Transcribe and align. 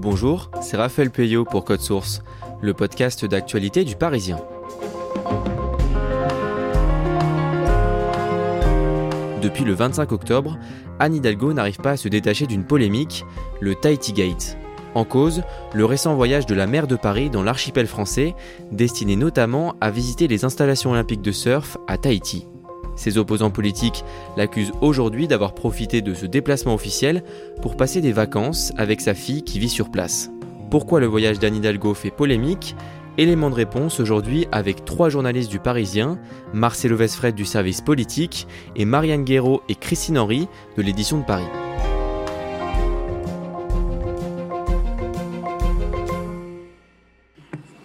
Bonjour, 0.00 0.48
c'est 0.62 0.76
Raphaël 0.76 1.10
Payot 1.10 1.44
pour 1.44 1.64
Code 1.64 1.80
Source, 1.80 2.22
le 2.62 2.72
podcast 2.72 3.24
d'actualité 3.24 3.84
du 3.84 3.96
Parisien. 3.96 4.38
Depuis 9.42 9.64
le 9.64 9.72
25 9.74 10.12
octobre, 10.12 10.56
Anne 11.00 11.16
Hidalgo 11.16 11.52
n'arrive 11.52 11.78
pas 11.78 11.90
à 11.90 11.96
se 11.96 12.06
détacher 12.06 12.46
d'une 12.46 12.62
polémique, 12.62 13.24
le 13.60 13.74
Tahiti 13.74 14.12
Gate. 14.12 14.56
En 14.94 15.04
cause, 15.04 15.42
le 15.74 15.84
récent 15.84 16.14
voyage 16.14 16.46
de 16.46 16.54
la 16.54 16.68
maire 16.68 16.86
de 16.86 16.94
Paris 16.94 17.28
dans 17.28 17.42
l'archipel 17.42 17.88
français, 17.88 18.36
destiné 18.70 19.16
notamment 19.16 19.74
à 19.80 19.90
visiter 19.90 20.28
les 20.28 20.44
installations 20.44 20.92
olympiques 20.92 21.22
de 21.22 21.32
surf 21.32 21.76
à 21.88 21.98
Tahiti. 21.98 22.46
Ses 22.98 23.16
opposants 23.16 23.52
politiques 23.52 24.04
l'accusent 24.36 24.72
aujourd'hui 24.80 25.28
d'avoir 25.28 25.54
profité 25.54 26.02
de 26.02 26.14
ce 26.14 26.26
déplacement 26.26 26.74
officiel 26.74 27.22
pour 27.62 27.76
passer 27.76 28.00
des 28.00 28.10
vacances 28.10 28.72
avec 28.76 29.00
sa 29.00 29.14
fille 29.14 29.44
qui 29.44 29.60
vit 29.60 29.68
sur 29.68 29.92
place. 29.92 30.30
Pourquoi 30.68 30.98
le 30.98 31.06
voyage 31.06 31.38
d'Anne 31.38 31.54
Hidalgo 31.54 31.94
fait 31.94 32.10
polémique? 32.10 32.74
Élément 33.16 33.50
de 33.50 33.54
réponse 33.54 34.00
aujourd'hui 34.00 34.48
avec 34.50 34.84
trois 34.84 35.10
journalistes 35.10 35.50
du 35.50 35.60
Parisien, 35.60 36.18
Marcelo 36.52 36.96
Vesfred 36.96 37.36
du 37.36 37.44
service 37.44 37.80
politique 37.80 38.48
et 38.74 38.84
Marianne 38.84 39.24
Guéraud 39.24 39.62
et 39.68 39.76
Christine 39.76 40.18
Henry 40.18 40.48
de 40.76 40.82
l'édition 40.82 41.18
de 41.18 41.24
Paris. 41.24 41.46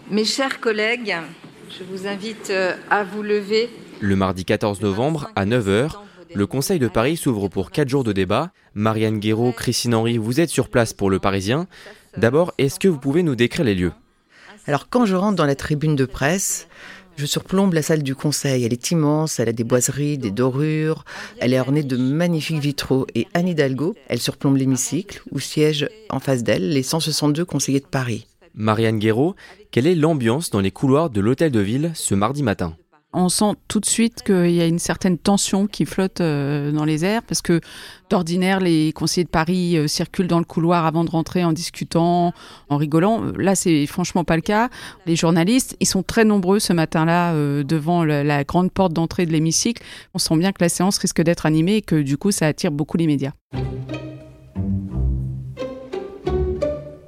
Mes 0.10 0.26
chers 0.26 0.60
collègues, 0.60 1.16
je 1.70 1.84
vous 1.84 2.08
invite 2.08 2.50
euh, 2.50 2.74
à 2.90 3.04
vous 3.04 3.22
lever. 3.22 3.70
Le 4.04 4.18
mardi 4.18 4.44
14 4.44 4.82
novembre, 4.82 5.30
à 5.38 5.46
9h, 5.46 5.92
le 6.34 6.46
Conseil 6.46 6.78
de 6.78 6.90
Paris 6.90 7.16
s'ouvre 7.16 7.48
pour 7.48 7.72
4 7.72 7.88
jours 7.88 8.04
de 8.04 8.12
débat. 8.12 8.52
Marianne 8.76 9.18
Guéraud, 9.18 9.54
Christine 9.54 9.96
Henry, 9.96 10.18
vous 10.18 10.42
êtes 10.42 10.50
sur 10.50 10.68
place 10.68 10.92
pour 10.92 11.10
le 11.10 11.20
Parisien. 11.20 11.68
D'abord, 12.18 12.54
est-ce 12.58 12.82
que 12.82 12.90
vous 12.90 12.98
pouvez 12.98 13.24
nous 13.24 13.36
décrire 13.36 13.64
les 13.64 13.76
lieux? 13.76 13.94
Alors 14.68 14.90
quand 14.90 15.06
je 15.06 15.16
rentre 15.16 15.38
dans 15.38 15.46
la 15.46 15.56
tribune 15.56 15.96
de 15.96 16.04
presse, 16.04 16.68
je 17.16 17.26
surplombe 17.26 17.72
la 17.72 17.82
salle 17.82 18.04
du 18.04 18.14
Conseil. 18.14 18.66
Elle 18.66 18.74
est 18.74 18.92
immense, 18.92 19.40
elle 19.40 19.48
a 19.48 19.54
des 19.54 19.64
boiseries, 19.64 20.18
des 20.18 20.32
dorures, 20.32 21.06
elle 21.40 21.54
est 21.54 21.60
ornée 21.62 21.84
de 21.84 21.96
magnifiques 21.96 22.60
vitraux. 22.60 23.08
Et 23.16 23.30
Anne 23.34 23.48
Hidalgo, 23.48 23.96
elle 24.10 24.20
surplombe 24.20 24.58
l'hémicycle 24.58 25.24
où 25.32 25.40
siègent 25.40 25.88
en 26.10 26.20
face 26.20 26.44
d'elle 26.44 26.68
les 26.68 26.84
162 26.84 27.46
conseillers 27.46 27.80
de 27.80 27.86
Paris. 27.86 28.28
Marianne 28.54 29.00
Guéraud, 29.00 29.38
quelle 29.72 29.88
est 29.88 29.96
l'ambiance 29.96 30.50
dans 30.50 30.60
les 30.60 30.72
couloirs 30.72 31.10
de 31.10 31.22
l'hôtel 31.22 31.52
de 31.52 31.62
ville 31.62 31.92
ce 31.94 32.16
mardi 32.16 32.44
matin? 32.44 32.76
On 33.14 33.30
sent 33.30 33.54
tout 33.68 33.80
de 33.80 33.86
suite 33.86 34.24
qu'il 34.24 34.52
y 34.52 34.62
a 34.62 34.66
une 34.66 34.80
certaine 34.80 35.18
tension 35.18 35.68
qui 35.68 35.86
flotte 35.86 36.22
euh, 36.22 36.72
dans 36.72 36.86
les 36.86 37.06
airs 37.06 37.22
parce 37.24 37.42
que 37.42 37.62
d'ordinaire 38.10 38.60
les 38.60 38.92
conseillers 38.92 39.24
de 39.24 39.30
Paris 39.30 39.78
euh, 39.78 39.88
circulent 39.88 40.28
dans 40.28 40.40
le 40.40 40.46
couloir 40.46 40.86
avant 40.86 41.04
de 41.04 41.10
rentrer 41.10 41.44
en 41.44 41.54
discutant, 41.54 42.34
en 42.70 42.78
rigolant. 42.78 43.24
Là, 43.38 43.56
c'est 43.56 43.86
franchement 43.86 44.24
pas 44.24 44.36
le 44.36 44.42
cas. 44.42 44.70
Les 45.06 45.16
journalistes, 45.16 45.78
ils 45.80 45.88
sont 45.88 46.04
très 46.04 46.26
nombreux 46.26 46.60
ce 46.60 46.74
matin-là 46.74 47.34
euh, 47.34 47.64
devant 47.64 48.04
la, 48.04 48.24
la 48.24 48.44
grande 48.44 48.72
porte 48.72 48.94
d'entrée 48.94 49.26
de 49.26 49.32
l'hémicycle. 49.32 49.84
On 50.14 50.20
sent 50.20 50.38
bien 50.38 50.52
que 50.52 50.64
la 50.64 50.70
séance 50.70 50.98
risque 50.98 51.22
d'être 51.22 51.46
animée 51.46 51.78
et 51.78 51.82
que 51.82 52.02
du 52.02 52.18
coup, 52.18 52.32
ça 52.32 52.48
attire 52.48 52.72
beaucoup 52.72 52.98
les 52.98 53.08
médias. 53.08 53.32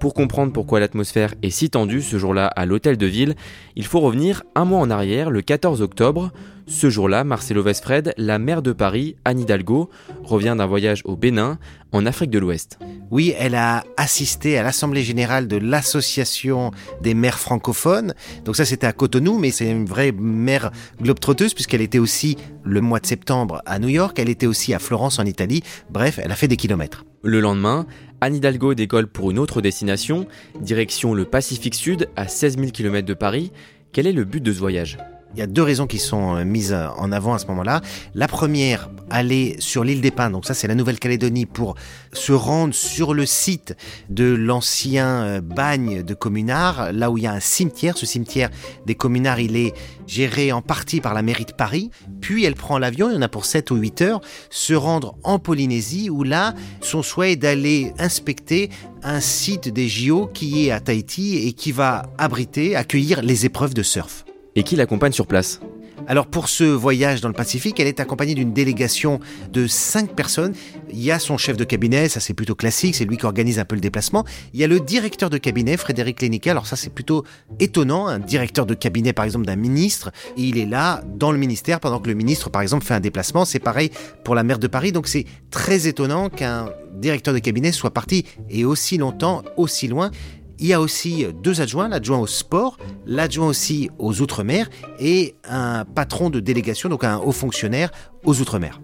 Pour 0.05 0.13
comprendre 0.13 0.53
pourquoi 0.53 0.79
l'atmosphère 0.79 1.33
est 1.41 1.49
si 1.49 1.71
tendue 1.71 2.03
ce 2.03 2.19
jour-là 2.19 2.45
à 2.45 2.67
l'hôtel 2.67 2.95
de 2.95 3.07
ville, 3.07 3.33
il 3.75 3.87
faut 3.87 4.01
revenir 4.01 4.43
un 4.53 4.63
mois 4.63 4.77
en 4.77 4.91
arrière, 4.91 5.31
le 5.31 5.41
14 5.41 5.81
octobre. 5.81 6.31
Ce 6.67 6.91
jour-là, 6.91 7.23
Marcelo 7.23 7.63
Vesfred, 7.63 8.13
la 8.15 8.37
maire 8.37 8.61
de 8.61 8.71
Paris, 8.71 9.15
Anne 9.25 9.39
Hidalgo, 9.39 9.89
revient 10.23 10.53
d'un 10.55 10.67
voyage 10.67 11.01
au 11.05 11.15
Bénin, 11.15 11.57
en 11.91 12.05
Afrique 12.05 12.29
de 12.29 12.37
l'Ouest. 12.37 12.77
Oui, 13.09 13.33
elle 13.39 13.55
a 13.55 13.83
assisté 13.97 14.59
à 14.59 14.63
l'Assemblée 14.63 15.01
générale 15.01 15.47
de 15.47 15.57
l'Association 15.57 16.69
des 17.01 17.15
maires 17.15 17.39
francophones. 17.39 18.13
Donc 18.43 18.55
ça, 18.55 18.65
c'était 18.65 18.85
à 18.85 18.93
Cotonou, 18.93 19.39
mais 19.39 19.49
c'est 19.49 19.71
une 19.71 19.85
vraie 19.87 20.11
mère 20.11 20.71
globetrotteuse 21.01 21.55
puisqu'elle 21.55 21.81
était 21.81 21.97
aussi 21.97 22.37
le 22.63 22.81
mois 22.81 22.99
de 22.99 23.05
septembre 23.05 23.61
à 23.65 23.79
New 23.79 23.89
York, 23.89 24.17
elle 24.19 24.29
était 24.29 24.47
aussi 24.47 24.73
à 24.73 24.79
Florence 24.79 25.19
en 25.19 25.25
Italie. 25.25 25.63
Bref, 25.89 26.19
elle 26.21 26.31
a 26.31 26.35
fait 26.35 26.47
des 26.47 26.57
kilomètres. 26.57 27.05
Le 27.23 27.39
lendemain, 27.39 27.85
Anne 28.21 28.35
Hidalgo 28.35 28.73
décolle 28.73 29.07
pour 29.07 29.31
une 29.31 29.39
autre 29.39 29.61
destination, 29.61 30.27
direction 30.59 31.13
le 31.13 31.25
Pacifique 31.25 31.75
Sud, 31.75 32.09
à 32.15 32.27
16 32.27 32.57
000 32.57 32.71
km 32.71 33.05
de 33.05 33.13
Paris. 33.13 33.51
Quel 33.91 34.07
est 34.07 34.13
le 34.13 34.23
but 34.23 34.41
de 34.41 34.51
ce 34.51 34.59
voyage? 34.59 34.97
Il 35.35 35.39
y 35.39 35.41
a 35.41 35.47
deux 35.47 35.63
raisons 35.63 35.85
qui 35.85 35.99
sont 35.99 36.35
euh, 36.35 36.45
mises 36.45 36.73
en 36.73 37.11
avant 37.11 37.33
à 37.33 37.39
ce 37.39 37.47
moment-là. 37.47 37.81
La 38.13 38.27
première, 38.27 38.89
aller 39.09 39.57
sur 39.59 39.83
l'île 39.83 40.01
des 40.01 40.11
Pins, 40.11 40.29
donc 40.29 40.45
ça 40.45 40.53
c'est 40.53 40.67
la 40.67 40.75
Nouvelle-Calédonie, 40.75 41.45
pour 41.45 41.75
se 42.13 42.31
rendre 42.31 42.73
sur 42.73 43.13
le 43.13 43.25
site 43.25 43.75
de 44.09 44.33
l'ancien 44.33 45.23
euh, 45.23 45.41
bagne 45.41 46.03
de 46.03 46.13
Communard, 46.13 46.93
là 46.93 47.11
où 47.11 47.17
il 47.17 47.25
y 47.25 47.27
a 47.27 47.33
un 47.33 47.39
cimetière. 47.39 47.97
Ce 47.97 48.05
cimetière 48.05 48.49
des 48.85 48.95
Communards, 48.95 49.39
il 49.39 49.57
est 49.57 49.73
géré 50.07 50.51
en 50.51 50.61
partie 50.61 51.01
par 51.01 51.13
la 51.13 51.21
mairie 51.21 51.45
de 51.45 51.53
Paris. 51.53 51.91
Puis 52.21 52.45
elle 52.45 52.55
prend 52.55 52.77
l'avion, 52.77 53.09
il 53.09 53.15
y 53.15 53.17
en 53.17 53.21
a 53.21 53.27
pour 53.27 53.45
7 53.45 53.71
ou 53.71 53.75
8 53.75 54.01
heures, 54.01 54.21
se 54.49 54.73
rendre 54.73 55.15
en 55.23 55.39
Polynésie, 55.39 56.09
où 56.09 56.23
là, 56.23 56.53
son 56.81 57.03
souhait 57.03 57.33
est 57.33 57.35
d'aller 57.35 57.93
inspecter 57.99 58.69
un 59.03 59.19
site 59.19 59.69
des 59.69 59.87
JO 59.87 60.29
qui 60.33 60.67
est 60.67 60.71
à 60.71 60.79
Tahiti 60.79 61.47
et 61.47 61.53
qui 61.53 61.71
va 61.71 62.03
abriter, 62.17 62.75
accueillir 62.75 63.21
les 63.21 63.45
épreuves 63.45 63.73
de 63.73 63.83
surf 63.83 64.24
et 64.55 64.63
qui 64.63 64.75
l'accompagne 64.75 65.11
sur 65.11 65.27
place. 65.27 65.59
Alors 66.07 66.27
pour 66.27 66.49
ce 66.49 66.63
voyage 66.63 67.21
dans 67.21 67.29
le 67.29 67.33
Pacifique, 67.33 67.79
elle 67.79 67.87
est 67.87 67.99
accompagnée 67.99 68.35
d'une 68.35 68.53
délégation 68.53 69.19
de 69.51 69.65
cinq 69.65 70.15
personnes. 70.15 70.53
Il 70.91 71.01
y 71.01 71.11
a 71.11 71.19
son 71.19 71.37
chef 71.37 71.57
de 71.57 71.63
cabinet, 71.63 72.09
ça 72.09 72.19
c'est 72.19 72.33
plutôt 72.33 72.53
classique, 72.53 72.95
c'est 72.95 73.05
lui 73.05 73.17
qui 73.17 73.25
organise 73.25 73.57
un 73.59 73.65
peu 73.65 73.75
le 73.75 73.81
déplacement. 73.81 74.23
Il 74.53 74.59
y 74.59 74.63
a 74.63 74.67
le 74.67 74.79
directeur 74.79 75.29
de 75.29 75.37
cabinet, 75.37 75.77
Frédéric 75.77 76.21
Lénica, 76.21 76.51
alors 76.51 76.67
ça 76.67 76.75
c'est 76.75 76.91
plutôt 76.91 77.23
étonnant, 77.59 78.07
un 78.07 78.19
directeur 78.19 78.65
de 78.65 78.75
cabinet 78.75 79.13
par 79.13 79.25
exemple 79.25 79.45
d'un 79.45 79.55
ministre, 79.55 80.11
il 80.37 80.57
est 80.57 80.65
là 80.65 81.01
dans 81.15 81.31
le 81.31 81.37
ministère 81.37 81.79
pendant 81.79 81.99
que 81.99 82.07
le 82.07 82.13
ministre 82.13 82.49
par 82.49 82.61
exemple 82.61 82.85
fait 82.85 82.93
un 82.93 82.99
déplacement. 82.99 83.45
C'est 83.45 83.59
pareil 83.59 83.89
pour 84.23 84.35
la 84.35 84.43
maire 84.43 84.59
de 84.59 84.67
Paris, 84.67 84.91
donc 84.91 85.07
c'est 85.07 85.25
très 85.49 85.87
étonnant 85.87 86.29
qu'un 86.29 86.69
directeur 86.93 87.33
de 87.33 87.39
cabinet 87.39 87.71
soit 87.71 87.91
parti 87.91 88.25
et 88.49 88.63
aussi 88.63 88.97
longtemps, 88.97 89.43
aussi 89.57 89.87
loin. 89.87 90.11
Il 90.59 90.67
y 90.67 90.73
a 90.73 90.79
aussi 90.79 91.25
deux 91.43 91.61
adjoints, 91.61 91.89
l'adjoint 91.89 92.19
au 92.19 92.27
sport, 92.27 92.77
l'adjoint 93.05 93.47
aussi 93.47 93.89
aux 93.99 94.21
Outre-mer 94.21 94.69
et 94.99 95.35
un 95.43 95.83
patron 95.83 96.29
de 96.29 96.39
délégation, 96.39 96.87
donc 96.87 97.03
un 97.03 97.17
haut 97.17 97.33
fonctionnaire 97.33 97.91
aux 98.23 98.39
Outre-mer. 98.39 98.79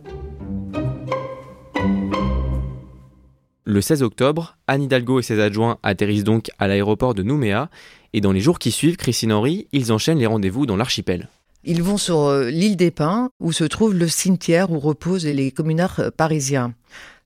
Le 3.63 3.79
16 3.79 4.03
octobre, 4.03 4.57
Anne 4.67 4.83
Hidalgo 4.83 5.19
et 5.19 5.23
ses 5.23 5.39
adjoints 5.39 5.77
atterrissent 5.81 6.25
donc 6.25 6.49
à 6.59 6.67
l'aéroport 6.67 7.13
de 7.13 7.23
Nouméa 7.23 7.69
et 8.11 8.19
dans 8.19 8.33
les 8.33 8.41
jours 8.41 8.59
qui 8.59 8.71
suivent, 8.71 8.97
Christine 8.97 9.31
Henry, 9.31 9.67
ils 9.71 9.93
enchaînent 9.93 10.19
les 10.19 10.25
rendez-vous 10.25 10.65
dans 10.65 10.75
l'archipel. 10.75 11.29
Ils 11.63 11.83
vont 11.83 11.97
sur 11.97 12.21
euh, 12.23 12.49
l'île 12.49 12.75
des 12.75 12.89
Pins 12.89 13.29
où 13.39 13.51
se 13.51 13.63
trouve 13.63 13.93
le 13.93 14.07
cimetière 14.07 14.71
où 14.71 14.79
reposent 14.79 15.27
les 15.27 15.51
communards 15.51 15.99
euh, 15.99 16.09
parisiens. 16.09 16.73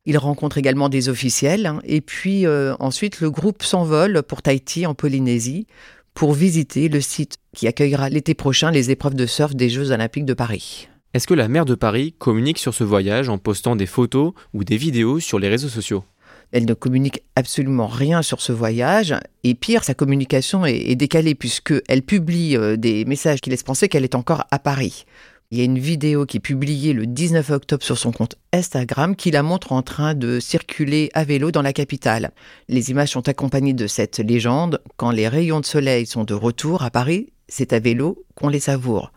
Il 0.06 0.18
rencontre 0.18 0.58
également 0.58 0.90
des 0.90 1.10
officiels. 1.10 1.66
hein, 1.66 1.82
et 1.84 2.02
puis 2.02 2.46
euh, 2.46 2.76
ensuite, 2.80 3.22
le 3.22 3.32
groupe 3.32 3.64
s'envole 3.64 4.22
pour 4.24 4.42
Tahiti, 4.42 4.86
en 4.86 4.94
Polynésie, 4.94 5.66
pour 6.14 6.34
visiter 6.34 6.90
le 6.90 7.02
site 7.02 7.38
qui 7.56 7.68
accueillera 7.68 8.10
l'été 8.10 8.34
prochain 8.34 8.72
les 8.72 8.92
épreuves 8.92 9.16
de 9.16 9.26
surf 9.26 9.56
des 9.56 9.70
Jeux 9.70 9.92
Olympiques 9.92 10.26
de 10.26 10.34
Paris. 10.34 10.88
Est-ce 11.14 11.28
que 11.28 11.34
la 11.34 11.48
maire 11.48 11.66
de 11.66 11.76
Paris 11.76 12.14
communique 12.18 12.60
sur 12.60 12.74
ce 12.74 12.84
voyage 12.84 13.30
en 13.30 13.38
postant 13.38 13.76
des 13.76 13.86
photos 13.86 14.34
ou 14.54 14.64
des 14.64 14.78
vidéos 14.78 15.20
sur 15.20 15.40
les 15.40 15.48
réseaux 15.48 15.70
sociaux? 15.70 16.04
Elle 16.52 16.66
ne 16.66 16.74
communique 16.74 17.24
absolument 17.36 17.88
rien 17.88 18.22
sur 18.22 18.42
ce 18.42 18.52
voyage. 18.52 19.16
Et 19.44 19.56
pire, 19.56 19.84
sa 19.84 19.94
communication 19.94 20.66
est, 20.66 20.76
est 20.76 20.96
décalée 20.96 21.34
puisqu'elle 21.34 22.02
publie 22.02 22.56
euh, 22.56 22.78
des 22.78 23.06
messages 23.06 23.42
qui 23.42 23.50
laissent 23.50 23.64
penser 23.64 23.90
qu'elle 23.90 24.04
est 24.04 24.16
encore 24.16 24.44
à 24.52 24.60
Paris. 24.60 25.06
Il 25.52 25.60
y 25.60 25.62
a 25.62 25.66
une 25.66 25.78
vidéo 25.78 26.26
qui 26.26 26.38
est 26.38 26.40
publiée 26.40 26.94
le 26.94 27.06
19 27.06 27.52
octobre 27.52 27.84
sur 27.84 28.00
son 28.00 28.12
compte 28.12 28.36
Instagram 28.52 29.16
qui 29.16 29.30
la 29.30 29.44
montre 29.44 29.74
en 29.74 29.84
train 29.84 30.16
de 30.16 30.40
circuler 30.40 31.12
à 31.14 31.24
vélo 31.24 31.52
dans 31.52 31.62
la 31.62 31.72
capitale. 31.72 32.32
Les 32.68 32.90
images 32.90 33.12
sont 33.12 33.30
accompagnées 33.30 33.74
de 33.74 33.86
cette 33.86 34.18
légende. 34.18 34.82
Quand 34.98 35.12
les 35.12 35.28
rayons 35.28 35.60
de 35.60 35.66
soleil 35.66 36.08
sont 36.08 36.24
de 36.24 36.34
retour 36.34 36.82
à 36.82 36.90
Paris, 36.90 37.28
c'est 37.48 37.74
à 37.74 37.80
vélo 37.80 38.26
qu'on 38.34 38.48
les 38.48 38.60
savoure. 38.60 39.12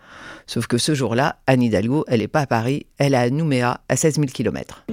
Sauf 0.46 0.66
que 0.66 0.76
ce 0.76 0.94
jour-là, 0.94 1.38
Anne 1.46 1.62
Hidalgo, 1.62 2.04
elle 2.08 2.20
n'est 2.20 2.28
pas 2.28 2.40
à 2.40 2.46
Paris, 2.46 2.84
elle 2.98 3.14
est 3.14 3.16
à 3.18 3.30
Nouméa, 3.30 3.80
à 3.88 3.96
16 3.96 4.16
000 4.16 4.26
km. 4.26 4.84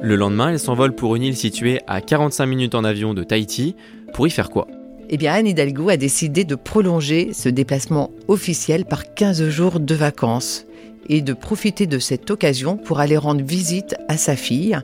Le 0.00 0.14
lendemain, 0.14 0.50
elle 0.50 0.60
s'envole 0.60 0.94
pour 0.94 1.16
une 1.16 1.24
île 1.24 1.36
située 1.36 1.80
à 1.88 2.00
45 2.00 2.46
minutes 2.46 2.76
en 2.76 2.84
avion 2.84 3.14
de 3.14 3.24
Tahiti. 3.24 3.74
Pour 4.14 4.28
y 4.28 4.30
faire 4.30 4.48
quoi? 4.48 4.68
Eh 5.10 5.16
bien, 5.16 5.32
Anne 5.32 5.46
Hidalgo 5.46 5.88
a 5.88 5.96
décidé 5.96 6.44
de 6.44 6.54
prolonger 6.54 7.32
ce 7.32 7.48
déplacement 7.48 8.10
officiel 8.28 8.84
par 8.84 9.14
15 9.14 9.48
jours 9.48 9.80
de 9.80 9.94
vacances 9.94 10.66
et 11.08 11.22
de 11.22 11.32
profiter 11.32 11.86
de 11.86 11.98
cette 11.98 12.30
occasion 12.30 12.76
pour 12.76 13.00
aller 13.00 13.16
rendre 13.16 13.42
visite 13.42 13.96
à 14.08 14.16
sa 14.16 14.36
fille 14.36 14.78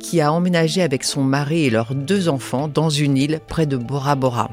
qui 0.00 0.20
a 0.20 0.32
emménagé 0.32 0.82
avec 0.82 1.04
son 1.04 1.22
mari 1.22 1.64
et 1.64 1.70
leurs 1.70 1.94
deux 1.94 2.28
enfants 2.28 2.68
dans 2.68 2.90
une 2.90 3.16
île 3.16 3.40
près 3.46 3.66
de 3.66 3.76
Bora 3.76 4.14
Bora. 4.14 4.50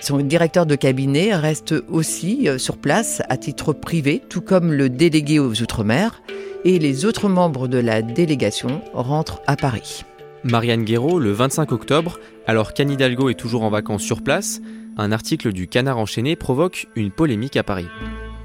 Son 0.00 0.18
directeur 0.18 0.66
de 0.66 0.74
cabinet 0.74 1.34
reste 1.34 1.74
aussi 1.88 2.48
euh, 2.48 2.58
sur 2.58 2.76
place 2.76 3.22
à 3.28 3.36
titre 3.36 3.72
privé, 3.72 4.22
tout 4.28 4.40
comme 4.40 4.72
le 4.72 4.88
délégué 4.88 5.38
aux 5.38 5.60
Outre-mer, 5.60 6.22
et 6.64 6.78
les 6.78 7.04
autres 7.04 7.28
membres 7.28 7.68
de 7.68 7.78
la 7.78 8.02
délégation 8.02 8.82
rentrent 8.92 9.40
à 9.46 9.56
Paris. 9.56 10.04
Marianne 10.44 10.84
Guéraud, 10.84 11.18
le 11.18 11.32
25 11.32 11.72
octobre, 11.72 12.18
alors 12.46 12.72
qu'Anne 12.72 12.90
Hidalgo 12.90 13.28
est 13.28 13.38
toujours 13.38 13.62
en 13.62 13.70
vacances 13.70 14.02
sur 14.02 14.22
place, 14.22 14.60
un 14.96 15.12
article 15.12 15.52
du 15.52 15.68
Canard 15.68 15.98
enchaîné 15.98 16.36
provoque 16.36 16.86
une 16.96 17.10
polémique 17.10 17.56
à 17.56 17.62
Paris. 17.62 17.88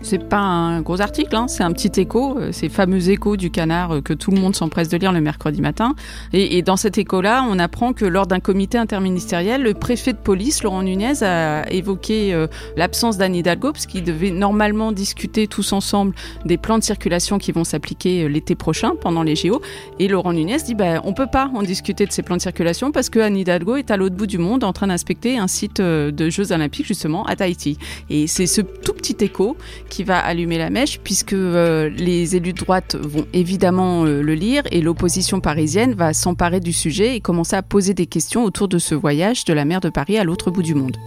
C'est 0.04 0.28
pas 0.28 0.42
un 0.42 0.82
gros 0.82 1.00
article, 1.00 1.34
hein, 1.34 1.48
c'est 1.48 1.64
un 1.64 1.72
petit 1.72 2.02
écho, 2.02 2.38
euh, 2.38 2.52
ces 2.52 2.68
fameux 2.68 3.10
échos 3.10 3.38
du 3.38 3.50
canard 3.52 3.92
euh, 3.92 4.02
que 4.02 4.14
tout 4.14 4.32
le 4.32 4.40
monde 4.40 4.54
s'empresse 4.54 4.90
de 4.90 4.98
lire 4.98 5.14
le 5.14 5.22
mercredi 5.22 5.62
matin. 5.62 5.96
Et, 6.34 6.62
dans 6.62 6.76
cet 6.76 6.98
écho-là, 6.98 7.46
on 7.50 7.58
apprend 7.58 7.94
que 7.94 8.04
lors 8.04 8.28
d'un 8.28 8.42
comité 8.42 8.78
interministériel, 8.78 9.64
le 9.64 9.74
préfet 9.74 10.12
de 10.12 10.18
police, 10.18 10.62
Laurent 10.62 10.84
Nunez, 10.84 11.24
a 11.24 11.72
évoqué 11.72 12.34
euh, 12.34 12.48
l'absence 12.76 13.18
d'Anne 13.18 13.34
Hidalgo, 13.34 13.72
parce 13.72 13.86
qu'ils 13.86 14.04
devaient 14.04 14.32
normalement 14.32 14.92
discuter 14.92 15.48
tous 15.48 15.72
ensemble 15.72 16.14
des 16.44 16.58
plans 16.58 16.78
de 16.78 16.84
circulation 16.84 17.38
qui 17.38 17.54
vont 17.54 17.64
s'appliquer 17.64 18.28
l'été 18.28 18.56
prochain, 18.56 18.96
pendant 19.00 19.24
les 19.24 19.38
JO. 19.38 19.62
Et 20.00 20.10
Laurent 20.10 20.34
Nunez 20.34 20.58
dit, 20.66 20.76
bah, 20.76 21.02
on 21.06 21.14
peut 21.14 21.28
pas 21.32 21.50
en 21.56 21.64
discuter 21.64 22.06
de 22.06 22.12
ces 22.12 22.24
plans 22.24 22.36
de 22.36 22.42
circulation 22.42 22.92
parce 22.92 23.10
que 23.10 23.20
Anne 23.20 23.38
Hidalgo 23.38 23.78
est 23.78 23.90
à 23.90 23.96
l'autre 23.96 24.16
bout 24.16 24.28
du 24.28 24.38
monde 24.38 24.66
en 24.66 24.74
train 24.74 24.88
d'inspecter 24.88 25.38
un 25.38 25.48
site 25.48 25.80
de 25.80 26.30
Jeux 26.30 26.52
Olympiques, 26.52 26.88
justement, 26.88 27.24
à 27.26 27.38
Tahiti. 27.38 27.78
Et 28.10 28.28
c'est 28.28 28.48
ce 28.48 28.60
tout 28.60 28.94
petit 28.94 29.16
écho 29.24 29.56
qui 29.94 30.04
va 30.04 30.18
allumer 30.18 30.58
la 30.58 30.72
mèche 30.72 31.00
puisque 31.00 31.34
euh, 31.34 31.88
les 31.88 32.36
élus 32.36 32.54
de 32.54 32.58
droite 32.58 32.96
vont 32.96 33.28
évidemment 33.32 34.06
euh, 34.06 34.24
le 34.24 34.34
lire 34.34 34.64
et 34.72 34.82
l'opposition 34.82 35.40
parisienne 35.40 35.94
va 35.94 36.14
s'emparer 36.14 36.60
du 36.60 36.74
sujet 36.74 37.16
et 37.16 37.22
commencer 37.22 37.56
à 37.56 37.62
poser 37.62 37.94
des 37.94 38.08
questions 38.08 38.44
autour 38.44 38.68
de 38.68 38.80
ce 38.80 38.96
voyage 38.96 39.46
de 39.46 39.54
la 39.54 39.66
mer 39.66 39.82
de 39.82 39.90
Paris 39.90 40.18
à 40.18 40.24
l'autre 40.24 40.50
bout 40.50 40.64
du 40.64 40.74
monde. 40.74 40.98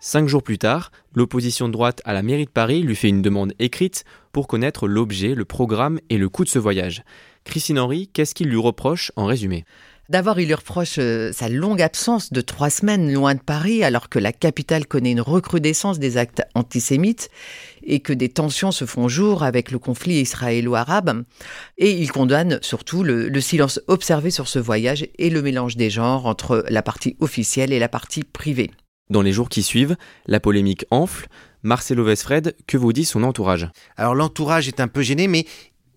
Cinq 0.00 0.26
jours 0.26 0.42
plus 0.42 0.56
tard, 0.56 0.90
l'opposition 1.12 1.68
de 1.68 1.74
droite 1.74 2.00
à 2.06 2.14
la 2.14 2.22
mairie 2.22 2.46
de 2.46 2.50
Paris 2.50 2.80
lui 2.80 2.96
fait 2.96 3.10
une 3.10 3.20
demande 3.20 3.52
écrite 3.58 4.04
pour 4.32 4.46
connaître 4.46 4.88
l'objet, 4.88 5.34
le 5.34 5.44
programme 5.44 6.00
et 6.08 6.16
le 6.16 6.30
coût 6.30 6.44
de 6.44 6.48
ce 6.48 6.58
voyage. 6.58 7.02
Christine 7.44 7.78
Henry, 7.78 8.08
qu'est-ce 8.08 8.34
qu'il 8.34 8.48
lui 8.48 8.56
reproche 8.56 9.12
en 9.16 9.26
résumé? 9.26 9.66
D'abord, 10.08 10.40
il 10.40 10.46
lui 10.46 10.54
reproche 10.54 10.94
euh, 10.98 11.32
sa 11.32 11.50
longue 11.50 11.82
absence 11.82 12.32
de 12.32 12.40
trois 12.40 12.70
semaines 12.70 13.12
loin 13.12 13.34
de 13.34 13.40
Paris, 13.40 13.84
alors 13.84 14.08
que 14.08 14.18
la 14.18 14.32
capitale 14.32 14.86
connaît 14.86 15.12
une 15.12 15.20
recrudescence 15.20 15.98
des 15.98 16.16
actes 16.16 16.42
antisémites 16.54 17.28
et 17.82 18.00
que 18.00 18.14
des 18.14 18.30
tensions 18.30 18.72
se 18.72 18.86
font 18.86 19.08
jour 19.08 19.42
avec 19.42 19.70
le 19.70 19.78
conflit 19.78 20.14
israélo-arabe. 20.20 21.24
Et 21.76 21.90
il 21.90 22.10
condamne 22.10 22.58
surtout 22.62 23.02
le, 23.02 23.28
le, 23.28 23.40
silence 23.42 23.82
observé 23.86 24.30
sur 24.30 24.48
ce 24.48 24.58
voyage 24.58 25.06
et 25.18 25.28
le 25.28 25.42
mélange 25.42 25.76
des 25.76 25.90
genres 25.90 26.24
entre 26.24 26.64
la 26.70 26.80
partie 26.80 27.16
officielle 27.20 27.74
et 27.74 27.78
la 27.78 27.90
partie 27.90 28.24
privée. 28.24 28.70
Dans 29.10 29.22
les 29.22 29.32
jours 29.32 29.50
qui 29.50 29.62
suivent, 29.62 29.96
la 30.26 30.40
polémique 30.40 30.86
enfle. 30.90 31.28
Marcelo 31.62 32.04
Vesfred, 32.04 32.56
que 32.66 32.78
vous 32.78 32.94
dit 32.94 33.04
son 33.04 33.24
entourage? 33.24 33.68
Alors 33.98 34.14
l'entourage 34.14 34.68
est 34.68 34.80
un 34.80 34.88
peu 34.88 35.02
gêné, 35.02 35.28
mais 35.28 35.44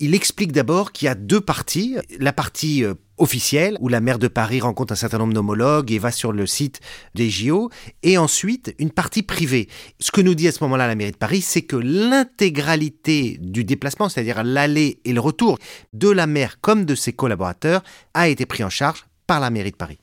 il 0.01 0.15
explique 0.15 0.51
d'abord 0.51 0.91
qu'il 0.91 1.05
y 1.05 1.09
a 1.09 1.15
deux 1.15 1.41
parties. 1.41 1.95
La 2.19 2.33
partie 2.33 2.83
euh, 2.83 2.95
officielle, 3.21 3.77
où 3.79 3.87
la 3.87 4.01
maire 4.01 4.19
de 4.19 4.27
Paris 4.27 4.59
rencontre 4.59 4.93
un 4.93 4.97
certain 4.97 5.19
nombre 5.19 5.33
d'homologues 5.33 5.91
et 5.91 5.99
va 5.99 6.11
sur 6.11 6.31
le 6.31 6.45
site 6.45 6.79
des 7.15 7.29
JO, 7.29 7.69
et 8.03 8.17
ensuite 8.17 8.75
une 8.79 8.91
partie 8.91 9.23
privée. 9.23 9.67
Ce 9.99 10.11
que 10.11 10.21
nous 10.21 10.35
dit 10.35 10.47
à 10.47 10.51
ce 10.51 10.63
moment-là 10.63 10.87
la 10.87 10.95
mairie 10.95 11.11
de 11.11 11.17
Paris, 11.17 11.41
c'est 11.41 11.61
que 11.61 11.75
l'intégralité 11.75 13.37
du 13.39 13.63
déplacement, 13.63 14.09
c'est-à-dire 14.09 14.43
l'aller 14.43 14.99
et 15.05 15.13
le 15.13 15.19
retour 15.19 15.57
de 15.93 16.09
la 16.09 16.27
maire 16.27 16.59
comme 16.59 16.85
de 16.85 16.95
ses 16.95 17.13
collaborateurs, 17.13 17.83
a 18.13 18.27
été 18.27 18.45
pris 18.45 18.63
en 18.63 18.69
charge 18.69 19.05
par 19.27 19.39
la 19.39 19.49
mairie 19.49 19.71
de 19.71 19.77
Paris. 19.77 19.99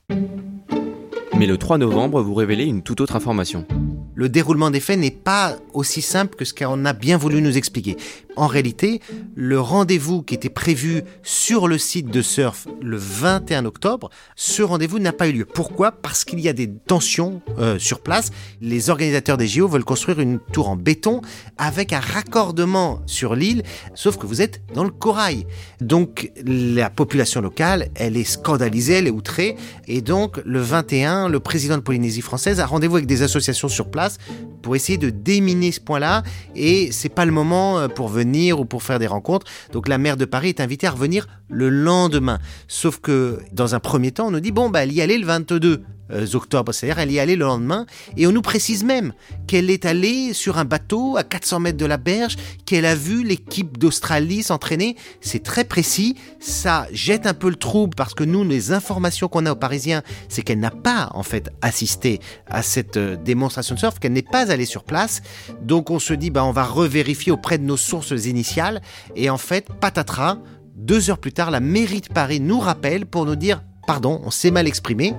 Mais 1.37 1.47
le 1.47 1.57
3 1.57 1.79
novembre, 1.79 2.23
vous 2.23 2.35
révélez 2.35 2.65
une 2.65 2.83
toute 2.83 3.01
autre 3.01 3.17
information 3.17 3.67
le 4.19 4.29
déroulement 4.29 4.73
des 4.73 4.81
faits 4.81 4.99
n'est 4.99 5.13
pas 5.13 5.57
aussi 5.75 6.03
simple 6.03 6.35
que 6.35 6.45
ce 6.45 6.53
qu'on 6.53 6.85
a 6.85 6.93
bien 6.93 7.17
voulu 7.17 7.41
nous 7.41 7.57
expliquer. 7.57 7.97
En 8.35 8.49
réalité, 8.49 9.01
le 9.37 9.61
rendez-vous 9.61 10.23
qui 10.23 10.35
était 10.35 10.49
prévu 10.49 11.03
sur 11.23 11.69
le 11.69 11.79
site 11.79 12.09
de 12.09 12.21
surf 12.21 12.67
le 12.81 12.97
21 12.97 13.65
octobre, 13.65 14.11
ce 14.35 14.63
rendez-vous 14.63 14.99
n'a 14.99 15.13
pas 15.13 15.29
eu 15.29 15.33
lieu. 15.33 15.45
Pourquoi? 15.45 15.93
Parce 15.93 16.25
qu'il 16.25 16.41
y 16.41 16.49
a 16.49 16.53
des 16.53 16.69
tensions 16.69 17.43
euh, 17.59 17.79
sur 17.79 18.01
place. 18.01 18.31
Les 18.61 18.91
organisateurs 18.91 19.37
des 19.37 19.47
JO 19.47 19.69
veulent 19.69 19.85
construire 19.85 20.19
une 20.19 20.41
tour 20.53 20.69
en 20.69 20.77
béton 20.77 21.21
avec 21.57 21.93
un 21.93 22.01
raccordement 22.01 23.03
sur 23.07 23.37
l'île, 23.37 23.63
sauf 23.95 24.19
que 24.19 24.27
vous 24.27 24.43
êtes 24.43 24.63
dans 24.75 24.85
le 24.85 24.91
corail. 24.91 25.47
Donc 25.81 26.33
la 26.45 26.91
population 26.91 27.41
locale, 27.41 27.89
elle 27.95 28.17
est 28.17 28.25
scandalisée, 28.25 28.95
elle 28.95 29.07
est 29.07 29.13
outrée, 29.13 29.57
et 29.87 30.01
donc 30.01 30.41
le 30.45 30.61
21, 30.61 31.29
le 31.29 31.39
président 31.41 31.77
de 31.77 31.83
Polynésie 31.83 32.21
française 32.21 32.59
a 32.59 32.67
rendez-vous 32.67 32.97
avec 32.97 33.07
des 33.07 33.23
associations 33.23 33.69
sur 33.69 33.91
place 33.91 34.08
pour 34.63 34.77
essayer 34.77 34.99
de 34.99 35.11
déminer 35.11 35.73
ce 35.73 35.81
point-là. 35.81 36.23
Et 36.55 36.91
c'est 36.93 37.09
pas 37.09 37.25
le 37.25 37.33
moment 37.33 37.79
euh, 37.79 37.89
pour 37.89 38.09
venir 38.09 38.61
ou 38.61 38.65
pour 38.65 38.83
faire 38.83 38.99
des 38.99 39.07
rencontres. 39.07 39.47
Donc 39.73 39.89
la 39.89 39.99
maire 39.99 40.17
de 40.17 40.25
Paris 40.25 40.49
est 40.49 40.61
invitée 40.61 40.87
à 40.87 40.93
revenir 40.93 41.27
le 41.49 41.69
lendemain. 41.69 42.39
Sauf 42.67 43.01
que 43.01 43.41
dans 43.53 43.75
un 43.75 43.81
premier 43.81 44.13
temps, 44.13 44.29
on 44.29 44.31
nous 44.31 44.41
dit 44.41 44.53
bon 44.53 44.71
bah 44.71 44.83
elle 44.83 44.93
y 44.93 45.01
allait 45.01 45.19
le 45.19 45.27
22. 45.27 45.83
Euh, 46.11 46.27
octobre, 46.35 46.73
c'est-à-dire 46.73 46.99
elle 46.99 47.13
y 47.13 47.21
allait 47.21 47.37
le 47.37 47.45
lendemain, 47.45 47.87
et 48.17 48.27
on 48.27 48.33
nous 48.33 48.43
précise 48.43 48.85
même 48.85 49.13
qu'elle 49.47 49.71
est 49.71 49.85
allée 49.85 50.33
sur 50.33 50.59
un 50.59 50.65
bateau 50.65 51.17
à 51.17 51.25
400 51.25 51.61
mètres 51.61 51.79
de 51.79 51.85
la 51.85 51.97
berge, 51.97 52.37
qu'elle 52.65 52.87
a 52.87 52.95
vu 52.95 53.25
l'équipe 53.25 53.77
d'Australie 53.77 54.43
s'entraîner, 54.43 54.97
c'est 55.21 55.43
très 55.43 55.65
précis, 55.65 56.17
ça 56.41 56.87
jette 56.93 57.27
un 57.27 57.35
peu 57.35 57.51
le 57.51 57.57
trouble 57.57 57.95
parce 57.95 58.15
que 58.15 58.25
nous, 58.25 58.45
les 58.45 58.73
informations 58.73 59.29
qu'on 59.29 59.47
a 59.47 59.53
aux 59.53 59.57
Parisiens, 59.57 60.03
c'est 60.29 60.43
qu'elle 60.43 60.61
n'a 60.61 60.71
pas 60.71 61.11
en 61.13 61.23
fait 61.23 61.51
assisté 61.61 62.21
à 62.47 62.63
cette 62.63 62.97
euh, 62.97 63.17
démonstration 63.17 63.75
de 63.75 63.81
surf, 63.81 63.99
qu'elle 63.99 64.13
n'est 64.13 64.23
pas 64.23 64.51
allée 64.51 64.67
sur 64.67 64.85
place, 64.85 65.21
donc 65.61 65.91
on 65.91 65.99
se 65.99 66.15
dit 66.15 66.31
bah 66.31 66.45
on 66.45 66.53
va 66.53 66.65
revérifier 66.65 67.33
auprès 67.33 67.59
de 67.59 67.65
nos 67.65 67.77
sources 67.77 68.25
initiales, 68.25 68.81
et 69.15 69.29
en 69.31 69.39
fait, 69.39 69.69
patatras, 69.81 70.39
deux 70.75 71.11
heures 71.11 71.19
plus 71.19 71.33
tard, 71.33 71.51
la 71.51 71.61
mairie 71.61 72.01
de 72.01 72.09
Paris 72.09 72.41
nous 72.41 72.61
rappelle 72.61 73.05
pour 73.05 73.27
nous 73.27 73.37
dire 73.37 73.63
pardon, 73.89 74.21
on 74.23 74.31
s'est 74.31 74.51
mal 74.51 74.69
exprimé. 74.69 75.15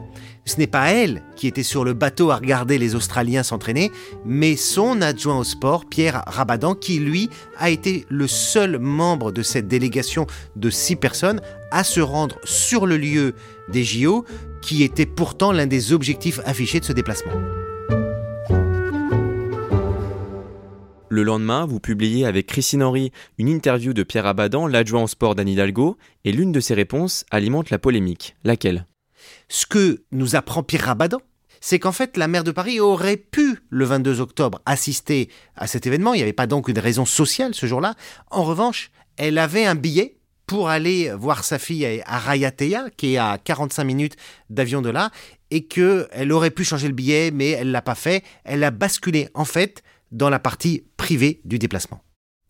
Ce 0.46 0.58
n'est 0.58 0.68
pas 0.68 0.92
elle 0.92 1.24
qui 1.36 1.48
était 1.48 1.64
sur 1.64 1.84
le 1.84 1.94
bateau 1.94 2.30
à 2.30 2.36
regarder 2.36 2.78
les 2.78 2.94
Australiens 2.94 3.42
s'entraîner, 3.42 3.92
mais 4.26 4.56
son 4.56 5.02
adjoint 5.02 5.40
au 5.40 5.44
sport, 5.44 5.88
Pierre 5.88 6.24
Rabadan, 6.28 6.76
qui 6.76 7.00
lui 7.00 7.32
a 7.58 7.72
été 7.72 8.06
le 8.10 8.28
seul 8.28 8.78
membre 8.78 9.32
de 9.32 9.42
cette 9.42 9.68
délégation 9.68 10.28
de 10.56 10.70
six 10.70 10.96
personnes 10.96 11.42
à 11.72 11.84
se 11.84 12.00
rendre 12.00 12.38
sur 12.44 12.86
le 12.86 12.98
lieu 12.98 13.34
des 13.70 13.84
JO, 13.84 14.24
qui 14.62 14.84
était 14.84 15.08
pourtant 15.08 15.52
l'un 15.52 15.66
des 15.66 15.92
objectifs 15.92 16.40
affichés 16.46 16.80
de 16.80 16.86
ce 16.86 16.94
déplacement. 16.94 17.34
Le 21.12 21.24
lendemain, 21.24 21.66
vous 21.66 21.80
publiez 21.80 22.28
avec 22.28 22.46
Christine 22.46 22.84
Henry 22.84 23.12
une 23.40 23.48
interview 23.48 23.94
de 23.94 24.04
Pierre 24.04 24.28
Abadan, 24.28 24.68
l'adjoint 24.68 25.02
au 25.02 25.08
sport 25.08 25.34
d'Anne 25.34 25.48
Hidalgo, 25.48 25.98
et 26.24 26.32
l'une 26.32 26.52
de 26.52 26.60
ses 26.60 26.76
réponses 26.76 27.26
alimente 27.32 27.72
la 27.72 27.80
polémique. 27.80 28.36
Laquelle? 28.44 28.86
Ce 29.48 29.66
que 29.66 30.04
nous 30.12 30.36
apprend 30.36 30.62
Pierre 30.62 30.88
Abadan, 30.90 31.18
c'est 31.62 31.80
qu'en 31.80 31.92
fait, 31.92 32.16
la 32.16 32.28
maire 32.28 32.44
de 32.44 32.52
Paris 32.52 32.80
aurait 32.80 33.18
pu, 33.18 33.58
le 33.72 33.86
22 33.86 34.22
octobre, 34.22 34.62
assister 34.68 35.30
à 35.56 35.66
cet 35.66 35.88
événement. 35.88 36.14
Il 36.14 36.18
n'y 36.18 36.24
avait 36.24 36.32
pas 36.32 36.46
donc 36.46 36.68
une 36.68 36.78
raison 36.78 37.06
sociale 37.06 37.56
ce 37.56 37.66
jour-là. 37.66 37.96
En 38.30 38.44
revanche, 38.44 38.92
elle 39.18 39.40
avait 39.40 39.66
un 39.66 39.76
billet 39.76 40.18
pour 40.46 40.70
aller 40.70 41.12
voir 41.12 41.44
sa 41.44 41.58
fille 41.58 42.04
à 42.06 42.20
Rayatea, 42.20 42.92
qui 42.98 43.16
est 43.16 43.18
à 43.18 43.40
45 43.44 43.84
minutes 43.84 44.16
d'avion 44.52 44.84
de 44.84 44.90
là, 44.90 45.10
et 45.50 45.66
qu'elle 45.66 46.32
aurait 46.32 46.52
pu 46.52 46.64
changer 46.64 46.88
le 46.88 46.94
billet, 46.94 47.32
mais 47.32 47.50
elle 47.50 47.72
l'a 47.72 47.82
pas 47.82 47.96
fait. 47.96 48.24
Elle 48.44 48.64
a 48.64 48.70
basculé. 48.70 49.30
En 49.34 49.46
fait, 49.46 49.82
dans 50.12 50.30
la 50.30 50.40
partie 50.40 50.84
privée 50.98 51.42
du 51.46 51.60
déplacement. 51.60 52.02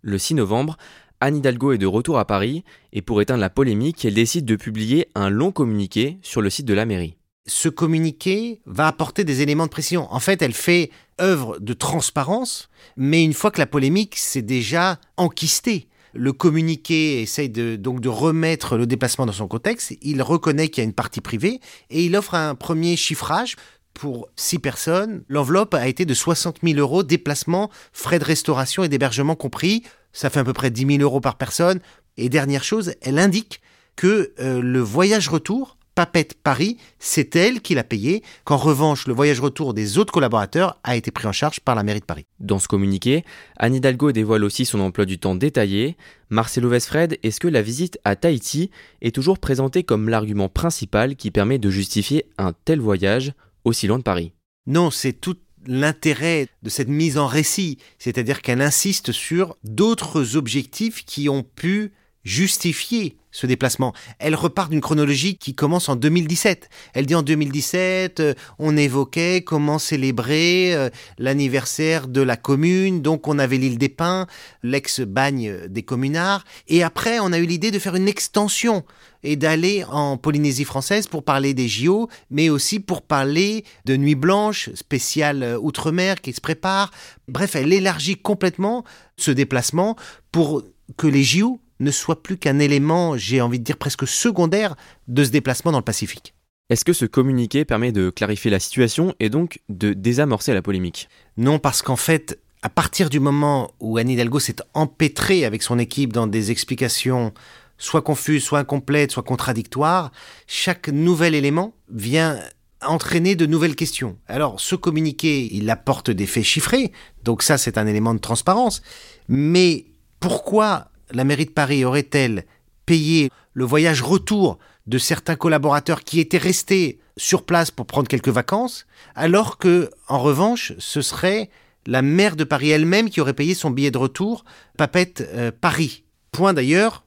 Le 0.02 0.18
6 0.18 0.36
novembre, 0.36 0.78
Anne 1.22 1.38
Hidalgo 1.38 1.74
est 1.74 1.78
de 1.78 1.86
retour 1.86 2.18
à 2.18 2.26
Paris 2.26 2.64
et 2.94 3.02
pour 3.02 3.22
éteindre 3.22 3.42
la 3.42 3.50
polémique, 3.50 4.06
elle 4.06 4.14
décide 4.14 4.46
de 4.46 4.56
publier 4.56 5.10
un 5.16 5.30
long 5.30 5.52
communiqué 5.52 6.18
sur 6.22 6.42
le 6.42 6.50
site 6.50 6.66
de 6.66 6.74
la 6.74 6.86
mairie. 6.86 7.18
Ce 7.48 7.68
communiqué 7.68 8.62
va 8.66 8.88
apporter 8.88 9.24
des 9.24 9.42
éléments 9.42 9.66
de 9.66 9.72
précision. 9.72 10.08
En 10.14 10.20
fait, 10.20 10.42
elle 10.42 10.54
fait 10.54 10.92
œuvre 11.20 11.60
de 11.60 11.74
transparence, 11.74 12.70
mais 12.96 13.24
une 13.24 13.34
fois 13.34 13.52
que 13.52 13.60
la 13.60 13.66
polémique 13.66 14.16
s'est 14.18 14.42
déjà 14.42 15.00
enquistée, 15.18 15.90
le 16.14 16.34
communiqué 16.34 17.22
essaye 17.22 17.50
de, 17.50 17.76
donc 17.76 18.02
de 18.02 18.10
remettre 18.10 18.78
le 18.78 18.88
déplacement 18.88 19.26
dans 19.26 19.34
son 19.34 19.48
contexte. 19.48 19.94
Il 20.02 20.22
reconnaît 20.22 20.70
qu'il 20.70 20.82
y 20.82 20.86
a 20.86 20.88
une 20.88 20.94
partie 20.94 21.22
privée 21.22 21.60
et 21.90 22.04
il 22.04 22.16
offre 22.16 22.36
un 22.36 22.56
premier 22.56 22.96
chiffrage 22.96 23.56
pour 23.94 24.30
six 24.36 24.60
personnes. 24.60 25.24
L'enveloppe 25.28 25.74
a 25.74 25.88
été 25.88 26.06
de 26.06 26.14
60 26.14 26.60
000 26.64 26.80
euros, 26.80 27.04
déplacement, 27.04 27.70
frais 27.94 28.20
de 28.20 28.24
restauration 28.24 28.84
et 28.84 28.90
d'hébergement 28.90 29.36
compris. 29.36 29.84
Ça 30.14 30.30
fait 30.30 30.40
à 30.40 30.44
peu 30.44 30.54
près 30.54 30.72
10 30.72 30.98
000 30.98 31.02
euros 31.02 31.22
par 31.22 31.38
personne. 31.38 31.80
Et 32.18 32.30
dernière 32.30 32.64
chose, 32.64 32.94
elle 33.02 33.20
indique 33.20 33.62
que 33.96 34.34
euh, 34.40 34.62
le 34.62 34.80
voyage 34.80 35.28
retour 35.28 35.78
Papette 36.00 36.36
Paris, 36.42 36.78
c'est 36.98 37.36
elle 37.36 37.60
qui 37.60 37.76
l'a 37.76 37.84
payé, 37.84 38.24
qu'en 38.46 38.56
revanche 38.56 39.06
le 39.06 39.14
voyage 39.14 39.42
retour 39.42 39.74
des 39.74 39.98
autres 39.98 40.14
collaborateurs 40.14 40.80
a 40.86 40.96
été 40.96 41.12
pris 41.12 41.28
en 41.28 41.34
charge 41.34 41.60
par 41.60 41.76
la 41.76 41.84
mairie 41.84 42.00
de 42.00 42.06
Paris. 42.06 42.26
Dans 42.40 42.58
ce 42.58 42.70
communiqué, 42.70 43.26
Anne 43.58 43.76
Hidalgo 43.76 44.14
dévoile 44.14 44.46
aussi 44.46 44.66
son 44.66 44.80
emploi 44.80 45.04
du 45.04 45.20
temps 45.20 45.36
détaillé. 45.36 45.98
Marcelo 46.30 46.70
Vesfred, 46.70 47.20
est-ce 47.22 47.42
que 47.42 47.50
la 47.50 47.62
visite 47.62 48.00
à 48.06 48.16
Tahiti 48.16 48.72
est 49.02 49.14
toujours 49.14 49.40
présentée 49.40 49.84
comme 49.84 50.08
l'argument 50.08 50.48
principal 50.48 51.18
qui 51.18 51.32
permet 51.32 51.58
de 51.58 51.70
justifier 51.70 52.28
un 52.38 52.54
tel 52.64 52.80
voyage 52.80 53.34
aussi 53.66 53.88
loin 53.88 53.98
de 53.98 54.04
Paris. 54.04 54.34
Non, 54.68 54.92
c'est 54.92 55.14
tout 55.14 55.38
l'intérêt 55.66 56.48
de 56.64 56.70
cette 56.70 56.88
mise 56.88 57.18
en 57.18 57.28
récit, 57.28 57.80
c'est-à-dire 57.98 58.42
qu'elle 58.42 58.62
insiste 58.62 59.12
sur 59.12 59.58
d'autres 59.64 60.36
objectifs 60.36 61.06
qui 61.06 61.30
ont 61.30 61.44
pu 61.44 61.94
justifier 62.24 63.18
ce 63.32 63.46
déplacement. 63.46 63.94
Elle 64.18 64.36
repart 64.36 64.72
d'une 64.72 64.82
chronologie 64.82 65.38
qui 65.38 65.54
commence 65.54 65.88
en 65.88 65.96
2017. 65.96 66.70
Elle 66.94 67.06
dit 67.06 67.16
en 67.16 67.22
2017, 67.22 68.20
euh, 68.20 68.34
on 68.58 68.76
évoquait 68.76 69.44
comment 69.44 69.78
célébrer 69.78 70.74
euh, 70.74 70.90
l'anniversaire 71.18 72.08
de 72.08 72.22
la 72.22 72.38
commune, 72.38 73.02
donc 73.02 73.28
on 73.28 73.38
avait 73.38 73.58
l'île 73.58 73.78
des 73.78 73.90
Pins, 73.90 74.26
l'ex-bagne 74.64 75.68
des 75.68 75.84
communards, 75.84 76.44
et 76.68 76.84
après 76.84 77.20
on 77.20 77.32
a 77.32 77.38
eu 77.38 77.46
l'idée 77.46 77.72
de 77.72 77.80
faire 77.80 77.96
une 77.96 78.08
extension 78.08 78.84
et 79.22 79.36
d'aller 79.36 79.84
en 79.84 80.18
Polynésie 80.18 80.64
française 80.64 81.08
pour 81.08 81.24
parler 81.24 81.54
des 81.54 81.68
JO, 81.68 82.10
mais 82.32 82.50
aussi 82.50 82.80
pour 82.80 83.02
parler 83.02 83.66
de 83.86 83.98
Nuit 83.98 84.16
Blanche, 84.16 84.70
spéciale 84.74 85.44
euh, 85.44 85.60
Outre-mer 85.60 86.22
qui 86.22 86.34
se 86.34 86.42
prépare. 86.42 86.92
Bref, 87.28 87.56
elle 87.56 87.74
élargit 87.74 88.16
complètement 88.16 88.84
ce 89.18 89.32
déplacement 89.32 89.96
pour 90.32 90.64
que 90.98 91.08
les 91.08 91.24
JO 91.24 91.60
ne 91.80 91.92
soit 91.92 92.22
plus 92.24 92.38
qu'un 92.38 92.60
élément, 92.60 93.18
j'ai 93.18 93.42
envie 93.42 93.60
de 93.60 93.64
dire 93.64 93.78
presque 93.78 94.08
secondaire, 94.08 94.76
de 95.08 95.24
ce 95.24 95.30
déplacement 95.30 95.72
dans 95.72 95.80
le 95.80 95.84
Pacifique. 95.84 96.34
Est-ce 96.70 96.86
que 96.86 96.94
ce 96.94 97.06
communiqué 97.06 97.66
permet 97.66 97.92
de 97.92 98.10
clarifier 98.10 98.52
la 98.52 98.60
situation 98.60 99.16
et 99.20 99.30
donc 99.30 99.60
de 99.70 99.94
désamorcer 99.94 100.54
la 100.54 100.62
polémique? 100.62 101.10
Non, 101.38 101.58
parce 101.58 101.82
qu'en 101.82 101.96
fait, 101.96 102.40
à 102.62 102.70
partir 102.70 103.10
du 103.10 103.20
moment 103.20 103.72
où 103.80 103.98
Anne 103.98 104.10
Hidalgo 104.10 104.40
s'est 104.40 104.58
empêtrée 104.74 105.46
avec 105.46 105.64
son 105.64 105.80
équipe 105.80 106.14
dans 106.14 106.28
des 106.28 106.52
explications 106.52 107.34
soit 107.80 108.02
confuses, 108.02 108.44
soit 108.44 108.60
incomplètes, 108.60 109.12
soit 109.12 109.24
contradictoires, 109.24 110.12
chaque 110.46 110.90
nouvel 110.90 111.34
élément 111.34 111.74
vient 111.90 112.38
entraîner 112.86 113.36
de 113.36 113.46
nouvelles 113.46 113.76
questions. 113.76 114.18
Alors, 114.28 114.60
ce 114.60 114.76
communiqué, 114.76 115.50
il 115.54 115.70
apporte 115.70 116.12
des 116.12 116.28
faits 116.28 116.44
chiffrés, 116.44 116.92
donc 117.24 117.42
ça, 117.42 117.58
c'est 117.58 117.78
un 117.78 117.88
élément 117.88 118.14
de 118.14 118.20
transparence. 118.20 118.82
Mais 119.28 119.86
pourquoi 120.20 120.92
la 121.12 121.24
mairie 121.24 121.46
de 121.46 121.52
Paris 121.52 121.86
aurait-elle 121.86 122.46
payé 122.86 123.30
le 123.54 123.66
voyage 123.66 124.02
retour 124.02 124.58
de 124.88 124.98
certains 124.98 125.36
collaborateurs 125.36 126.04
qui 126.04 126.20
étaient 126.20 126.38
restés 126.38 127.00
sur 127.18 127.46
place 127.46 127.70
pour 127.70 127.86
prendre 127.86 128.08
quelques 128.08 128.30
vacances, 128.30 128.88
alors 129.14 129.58
que, 129.58 129.90
en 130.08 130.20
revanche, 130.20 130.74
ce 130.80 131.02
serait 131.02 131.50
la 131.86 132.02
maire 132.02 132.36
de 132.36 132.44
Paris 132.44 132.70
elle-même 132.70 133.10
qui 133.10 133.22
aurait 133.22 133.34
payé 133.34 133.54
son 133.54 133.70
billet 133.72 133.92
de 133.92 133.98
retour, 133.98 134.46
Papette 134.78 135.28
euh, 135.34 135.52
Paris? 135.52 136.04
Point 136.32 136.54
d'ailleurs 136.54 137.06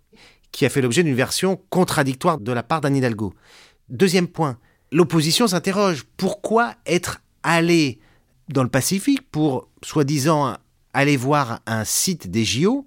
qui 0.51 0.67
a 0.67 0.69
fait 0.69 0.83
l'objet 0.83 1.03
d'une 1.03 1.15
version 1.15 1.61
contradictoire 1.71 2.39
de 2.39 2.53
la 2.53 2.63
part 2.63 2.81
d'Anne 2.83 2.97
Hidalgo. 2.97 3.33
Deuxième 3.89 4.29
point, 4.29 4.59
l'opposition 4.91 5.49
s'interroge. 5.49 6.05
Pourquoi 6.17 6.75
être 6.87 7.23
allé 7.43 7.99
dans 8.49 8.63
le 8.63 8.69
Pacifique 8.69 9.31
pour, 9.31 9.69
soi-disant, 9.83 10.57
aller 10.93 11.17
voir 11.17 11.61
un 11.67 11.85
site 11.85 12.31
des 12.31 12.45
JO 12.45 12.87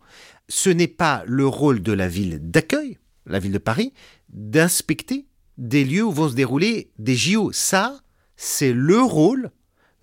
ce 0.49 0.69
n'est 0.69 0.87
pas 0.87 1.23
le 1.25 1.47
rôle 1.47 1.81
de 1.81 1.91
la 1.91 2.07
ville 2.07 2.39
d'accueil, 2.41 2.97
la 3.25 3.39
ville 3.39 3.51
de 3.51 3.57
Paris, 3.57 3.93
d'inspecter 4.29 5.25
des 5.57 5.85
lieux 5.85 6.03
où 6.03 6.11
vont 6.11 6.29
se 6.29 6.35
dérouler 6.35 6.91
des 6.99 7.15
JO. 7.15 7.51
Ça, 7.51 7.99
c'est 8.35 8.73
le 8.73 9.01
rôle 9.01 9.51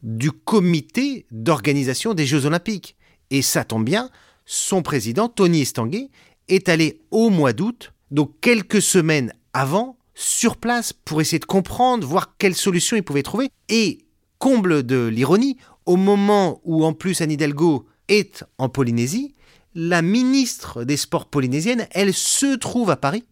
du 0.03 0.33
comité 0.33 1.27
d'organisation 1.31 2.15
des 2.15 2.27
Jeux 2.27 2.47
Olympiques. 2.47 2.97
Et 3.31 3.43
ça 3.43 3.65
tombe 3.65 3.85
bien, 3.85 4.11
son 4.45 4.83
président, 4.83 5.29
Tony 5.29 5.63
Estanguet, 5.63 6.11
est 6.49 6.69
allé 6.69 7.01
au 7.11 7.31
mois 7.31 7.53
d'août, 7.53 7.93
donc 8.11 8.33
quelques 8.41 8.83
semaines 8.83 9.33
avant, 9.53 9.97
sur 10.15 10.57
place 10.57 10.93
pour 10.93 11.21
essayer 11.21 11.39
de 11.39 11.45
comprendre, 11.45 12.07
voir 12.07 12.37
quelles 12.37 12.55
solutions 12.55 12.97
il 12.97 13.03
pouvait 13.03 13.23
trouver. 13.23 13.49
Et, 13.69 14.05
comble 14.39 14.83
de 14.83 15.07
l'ironie, 15.07 15.57
au 15.87 15.97
moment 15.97 16.61
où 16.65 16.85
en 16.85 16.93
plus 16.93 17.21
Anne 17.21 17.31
Hidalgo 17.31 17.87
est 18.09 18.45
en 18.59 18.69
Polynésie, 18.69 19.35
la 19.75 20.03
ministre 20.03 20.85
des 20.85 20.97
Sports 20.97 21.27
polynésienne, 21.27 21.87
elle 21.93 22.13
se 22.13 22.57
trouve 22.57 22.91
à 22.91 22.97
Paris 22.97 23.25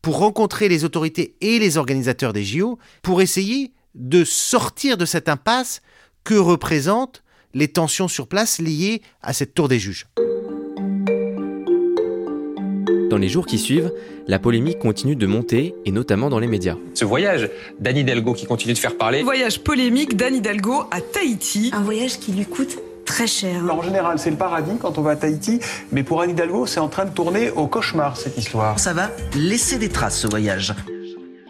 pour 0.00 0.18
rencontrer 0.18 0.68
les 0.68 0.84
autorités 0.84 1.36
et 1.40 1.58
les 1.58 1.76
organisateurs 1.76 2.32
des 2.32 2.44
JO 2.44 2.78
pour 3.02 3.22
essayer 3.22 3.72
de 3.94 4.24
sortir 4.24 4.96
de 4.96 5.04
cette 5.04 5.28
impasse 5.28 5.82
que 6.24 6.34
représentent 6.34 7.22
les 7.54 7.68
tensions 7.68 8.08
sur 8.08 8.26
place 8.26 8.58
liées 8.58 9.02
à 9.20 9.32
cette 9.32 9.54
tour 9.54 9.68
des 9.68 9.78
juges. 9.78 10.06
Dans 13.10 13.18
les 13.18 13.28
jours 13.28 13.44
qui 13.44 13.58
suivent, 13.58 13.92
la 14.26 14.38
polémique 14.38 14.78
continue 14.78 15.16
de 15.16 15.26
monter, 15.26 15.74
et 15.84 15.92
notamment 15.92 16.30
dans 16.30 16.38
les 16.38 16.46
médias. 16.46 16.78
Ce 16.94 17.04
voyage 17.04 17.50
d'Anne 17.78 17.98
Hidalgo 17.98 18.32
qui 18.32 18.46
continue 18.46 18.72
de 18.72 18.78
faire 18.78 18.96
parler. 18.96 19.22
Voyage 19.22 19.60
polémique 19.62 20.16
d'Anne 20.16 20.36
Hidalgo 20.36 20.84
à 20.90 21.02
Tahiti. 21.02 21.70
Un 21.74 21.82
voyage 21.82 22.18
qui 22.18 22.32
lui 22.32 22.46
coûte 22.46 22.78
très 23.12 23.26
cher. 23.26 23.62
En 23.70 23.82
général, 23.82 24.18
c'est 24.18 24.30
le 24.30 24.36
paradis 24.36 24.78
quand 24.80 24.96
on 24.96 25.02
va 25.02 25.10
à 25.10 25.16
Tahiti, 25.16 25.60
mais 25.92 26.02
pour 26.02 26.22
Anne 26.22 26.30
Hidalgo, 26.30 26.64
c'est 26.64 26.80
en 26.80 26.88
train 26.88 27.04
de 27.04 27.10
tourner 27.10 27.50
au 27.50 27.66
cauchemar 27.66 28.16
cette 28.16 28.38
histoire. 28.38 28.78
Ça 28.78 28.94
va 28.94 29.10
laisser 29.36 29.78
des 29.78 29.90
traces 29.90 30.18
ce 30.18 30.26
voyage. 30.26 30.74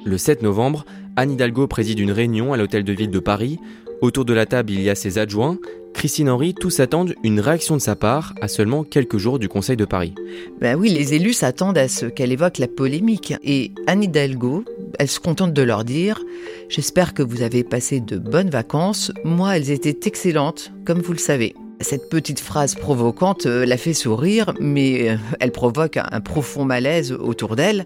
Le 0.05 0.19
7 0.19 0.43
novembre, 0.43 0.85
Anne 1.15 1.31
Hidalgo 1.31 1.69
préside 1.69 2.01
une 2.01 2.11
réunion 2.11 2.53
à 2.53 2.57
l'hôtel 2.57 2.83
de 2.83 2.93
ville 2.93 3.13
de 3.13 3.21
Paris. 3.21 3.61
Autour 4.03 4.25
de 4.25 4.35
la 4.35 4.47
table, 4.47 4.73
il 4.73 4.83
y 4.83 4.91
a 4.91 4.97
ses 4.97 5.19
adjoints. 5.19 5.59
Christine 5.95 6.29
Henry, 6.29 6.55
tous 6.55 6.81
attendent 6.81 7.15
une 7.23 7.39
réaction 7.39 7.77
de 7.77 7.81
sa 7.81 7.95
part 7.95 8.35
à 8.41 8.49
seulement 8.49 8.83
quelques 8.83 9.17
jours 9.17 9.39
du 9.39 9.49
Conseil 9.49 9.77
de 9.77 9.85
Paris. 9.85 10.13
Ben 10.61 10.75
oui, 10.75 10.91
les 10.91 11.15
élus 11.15 11.35
s'attendent 11.35 11.79
à 11.79 11.87
ce 11.87 12.07
qu'elle 12.07 12.33
évoque 12.33 12.59
la 12.59 12.67
polémique. 12.67 13.33
Et 13.45 13.71
Anne 13.87 14.03
Hidalgo, 14.03 14.65
elle 14.99 15.07
se 15.07 15.21
contente 15.21 15.53
de 15.53 15.63
leur 15.63 15.85
dire 15.85 16.21
J'espère 16.69 17.15
que 17.15 17.23
vous 17.23 17.43
avez 17.43 17.63
passé 17.63 18.01
de 18.01 18.19
bonnes 18.19 18.51
vacances. 18.51 19.13
Moi, 19.23 19.57
elles 19.57 19.71
étaient 19.71 20.09
excellentes, 20.09 20.73
comme 20.85 21.01
vous 21.01 21.13
le 21.13 21.19
savez. 21.19 21.55
Cette 21.83 22.09
petite 22.09 22.39
phrase 22.39 22.77
provocante 22.77 23.47
euh, 23.47 23.67
la 23.67 23.77
fait 23.77 23.93
sourire, 23.93 24.55
mais 24.61 25.11
euh, 25.11 25.17
elle 25.41 25.51
provoque 25.51 25.97
un 25.97 26.21
profond 26.21 26.65
malaise 26.65 27.11
autour 27.11 27.57
d'elle, 27.57 27.85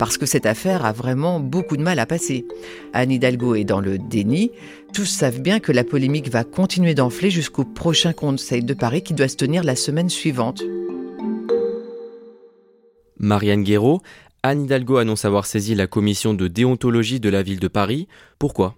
parce 0.00 0.18
que 0.18 0.26
cette 0.26 0.46
affaire 0.46 0.84
a 0.84 0.92
vraiment 0.92 1.38
beaucoup 1.38 1.76
de 1.76 1.82
mal 1.82 2.00
à 2.00 2.06
passer. 2.06 2.44
Anne 2.92 3.12
Hidalgo 3.12 3.54
est 3.54 3.64
dans 3.64 3.80
le 3.80 3.98
déni. 3.98 4.50
Tous 4.92 5.04
savent 5.04 5.40
bien 5.40 5.60
que 5.60 5.72
la 5.72 5.84
polémique 5.84 6.30
va 6.30 6.44
continuer 6.44 6.94
d'enfler 6.94 7.30
jusqu'au 7.30 7.64
prochain 7.64 8.12
Conseil 8.12 8.64
de 8.64 8.74
Paris 8.74 9.02
qui 9.02 9.14
doit 9.14 9.28
se 9.28 9.36
tenir 9.36 9.62
la 9.62 9.76
semaine 9.76 10.08
suivante. 10.08 10.62
Marianne 13.18 13.62
Guéraud, 13.62 14.00
Anne 14.42 14.64
Hidalgo 14.64 14.98
annonce 14.98 15.24
avoir 15.24 15.46
saisi 15.46 15.74
la 15.74 15.86
commission 15.86 16.34
de 16.34 16.48
déontologie 16.48 17.20
de 17.20 17.28
la 17.28 17.42
ville 17.42 17.60
de 17.60 17.68
Paris. 17.68 18.06
Pourquoi? 18.38 18.76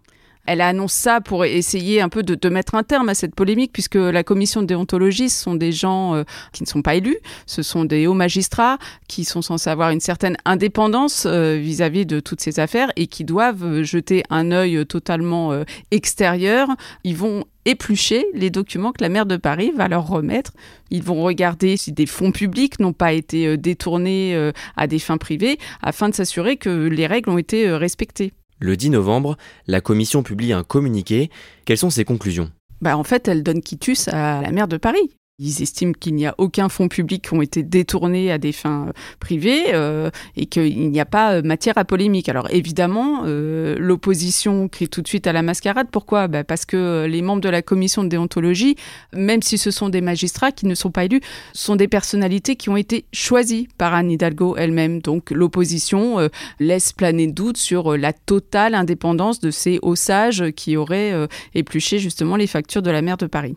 Elle 0.49 0.62
annonce 0.62 0.95
ça 0.95 1.21
pour 1.21 1.45
essayer 1.45 2.00
un 2.00 2.09
peu 2.09 2.23
de, 2.23 2.49
mettre 2.49 2.75
un 2.75 2.83
terme 2.83 3.11
à 3.11 3.14
cette 3.14 3.35
polémique, 3.35 3.71
puisque 3.71 3.97
la 3.97 4.25
commission 4.25 4.62
de 4.62 4.67
déontologie, 4.67 5.28
ce 5.28 5.43
sont 5.43 5.55
des 5.55 5.73
gens 5.73 6.14
euh, 6.14 6.25
qui 6.52 6.62
ne 6.62 6.69
sont 6.69 6.81
pas 6.81 6.95
élus, 6.95 7.19
ce 7.45 7.62
sont 7.62 7.85
des 7.85 8.07
hauts 8.07 8.14
magistrats 8.14 8.78
qui 9.09 9.26
sont 9.26 9.43
censés 9.43 9.69
avoir 9.69 9.90
une 9.90 10.00
certaine 10.00 10.38
indépendance 10.47 11.26
euh, 11.26 11.57
vis-à-vis 11.57 12.07
de 12.07 12.19
toutes 12.21 12.40
ces 12.40 12.61
affaires 12.61 12.90
et 12.97 13.09
qui 13.09 13.25
doivent 13.25 13.62
euh, 13.62 13.85
jeter 13.85 14.23
un 14.31 14.50
œil 14.50 14.87
totalement 14.87 15.52
extérieur. 15.90 16.69
Ils 17.05 17.17
vont 17.17 17.45
éplucher 17.67 18.25
les 18.33 18.49
documents 18.49 18.93
que 18.93 19.02
la 19.02 19.11
maire 19.11 19.26
de 19.26 19.37
Paris 19.37 19.73
va 19.76 19.88
leur 19.88 20.07
remettre. 20.09 20.52
Ils 20.90 21.02
vont 21.02 21.23
regarder 21.23 21.76
si 21.76 21.93
des 21.93 22.07
fonds 22.07 22.33
publics 22.33 22.81
n'ont 22.81 22.95
pas 22.95 23.12
été 23.12 23.59
détournés 23.59 24.52
à 24.76 24.87
des 24.87 24.99
fins 24.99 25.19
privées 25.19 25.59
afin 25.83 26.09
de 26.09 26.14
s'assurer 26.14 26.57
que 26.57 26.71
les 26.71 27.07
règles 27.07 27.28
ont 27.28 27.38
été 27.38 27.71
respectées. 27.71 28.33
Le 28.61 28.77
10 28.77 28.91
novembre, 28.91 29.37
la 29.67 29.81
commission 29.81 30.23
publie 30.23 30.53
un 30.53 30.65
communiqué. 30.65 31.31
Quelles 31.65 31.79
sont 31.79 31.91
ses 31.91 32.05
conclusions? 32.05 32.50
Bah 32.81 32.97
en 32.97 33.05
fait, 33.05 33.29
elle 33.29 33.43
donne 33.43 33.61
quitus 33.61 34.09
à 34.09 34.43
la 34.43 34.50
maire 34.50 34.69
de 34.69 34.77
Paris. 34.77 35.11
Ils 35.40 35.62
estiment 35.62 35.92
qu'il 35.92 36.16
n'y 36.16 36.26
a 36.26 36.35
aucun 36.38 36.68
fonds 36.68 36.88
public 36.88 37.28
qui 37.28 37.35
ont 37.35 37.42
été 37.42 37.62
détournés 37.62 38.33
à 38.33 38.38
des 38.38 38.50
fins 38.50 38.87
euh, 38.88 38.92
privées 39.21 39.66
euh, 39.73 40.11
et 40.35 40.47
qu'il 40.47 40.90
n'y 40.90 40.99
a 40.99 41.04
pas 41.04 41.35
euh, 41.35 41.42
matière 41.42 41.78
à 41.78 41.85
polémique. 41.85 42.28
Alors 42.28 42.49
évidemment, 42.50 43.23
l'opposition 43.25 44.68
crie 44.68 44.88
tout 44.88 45.00
de 45.00 45.07
suite 45.07 45.28
à 45.28 45.33
la 45.33 45.42
mascarade. 45.42 45.88
Pourquoi? 45.92 46.26
Bah 46.26 46.42
Parce 46.42 46.64
que 46.64 47.07
les 47.09 47.23
membres 47.23 47.40
de 47.40 47.49
la 47.49 47.62
commission 47.62 48.02
de 48.02 48.09
déontologie, 48.09 48.75
même 49.12 49.42
si 49.42 49.59
ce 49.59 49.71
sont 49.71 49.88
des 49.88 50.00
magistrats 50.00 50.50
qui 50.50 50.66
ne 50.66 50.75
sont 50.75 50.90
pas 50.90 51.04
élus, 51.04 51.21
sont 51.52 51.76
des 51.76 51.88
personnalités 51.88 52.57
qui 52.57 52.68
ont 52.68 52.76
été 52.76 53.04
choisies 53.12 53.68
par 53.78 53.95
Anne 53.95 54.11
Hidalgo 54.11 54.57
elle-même. 54.57 55.00
Donc 55.00 55.30
l'opposition 55.30 56.28
laisse 56.59 56.92
planer 56.92 57.28
doute 57.28 57.59
sur 57.59 57.97
la 57.97 58.12
totale 58.12 58.75
indépendance 58.75 59.38
de 59.38 59.52
ces 59.52 59.78
hauts 59.83 59.97
sages 59.97 60.50
qui 60.57 60.76
auraient 60.76 61.14
épluché 61.54 61.99
justement 61.99 62.37
les 62.37 62.47
factures 62.49 62.83
de 62.83 62.90
la 62.90 63.02
maire 63.02 63.18
de 63.18 63.26
Paris. 63.26 63.57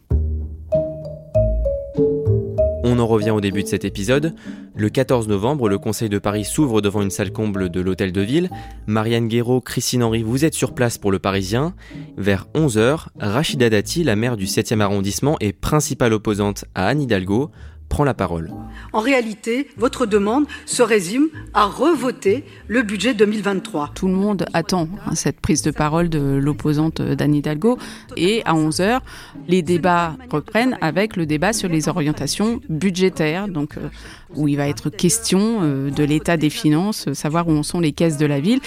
On 2.94 3.00
en 3.00 3.08
revient 3.08 3.30
au 3.30 3.40
début 3.40 3.64
de 3.64 3.70
cet 3.70 3.86
épisode. 3.86 4.36
Le 4.76 4.90
14 4.90 5.30
novembre, 5.30 5.70
le 5.70 5.78
Conseil 5.78 6.10
de 6.10 6.20
Paris 6.20 6.44
s'ouvre 6.44 6.82
devant 6.82 7.02
une 7.02 7.10
salle 7.10 7.32
comble 7.32 7.70
de 7.70 7.80
l'Hôtel 7.80 8.12
de 8.12 8.20
Ville. 8.20 8.50
Marianne 8.86 9.30
Guéraud, 9.30 9.62
Christine 9.62 10.04
Henry, 10.04 10.24
vous 10.24 10.44
êtes 10.44 10.54
sur 10.54 10.74
place 10.74 10.98
pour 10.98 11.10
le 11.10 11.18
Parisien. 11.18 11.74
Vers 12.18 12.48
11h, 12.54 13.06
Rachida 13.18 13.70
Dati, 13.70 14.04
la 14.04 14.18
maire 14.18 14.36
du 14.36 14.44
7e 14.44 14.82
arrondissement 14.82 15.38
et 15.40 15.54
principale 15.54 16.12
opposante 16.12 16.66
à 16.76 16.88
Anne 16.88 17.02
Hidalgo, 17.02 17.52
prend 17.92 18.04
la 18.06 18.14
parole. 18.14 18.50
En 18.94 19.02
réalité, 19.02 19.68
votre 19.78 20.06
demande 20.06 20.46
se 20.66 20.82
résume 20.82 21.28
à 21.54 21.66
revoter 21.66 22.46
le 22.68 22.82
budget 22.82 23.14
2023. 23.14 23.92
Tout 23.94 24.08
le 24.08 24.14
monde 24.14 24.46
attend 24.54 24.88
hein, 25.06 25.14
cette 25.14 25.42
prise 25.42 25.62
de 25.62 25.72
parole 25.72 26.10
de 26.10 26.40
l'opposante 26.42 27.02
d'Anne 27.02 27.36
Hidalgo. 27.36 27.78
Et 28.16 28.42
à 28.46 28.54
11h, 28.54 29.02
les 29.48 29.62
débats 29.62 30.16
reprennent 30.30 30.78
avec 30.80 31.18
le 31.18 31.26
débat 31.26 31.52
sur 31.52 31.68
les 31.68 31.90
orientations 31.90 32.62
budgétaires, 32.70 33.50
donc 33.50 33.78
euh, 33.78 33.90
où 34.36 34.48
il 34.48 34.58
va 34.58 34.68
être 34.68 34.90
question 34.90 35.60
euh, 35.62 35.90
de 35.90 36.04
l'état 36.04 36.38
des 36.38 36.50
finances, 36.50 37.12
savoir 37.14 37.48
où 37.48 37.52
en 37.52 37.64
sont 37.64 37.80
les 37.80 37.92
caisses 37.92 38.18
de 38.18 38.26
la 38.26 38.40
ville. 38.40 38.60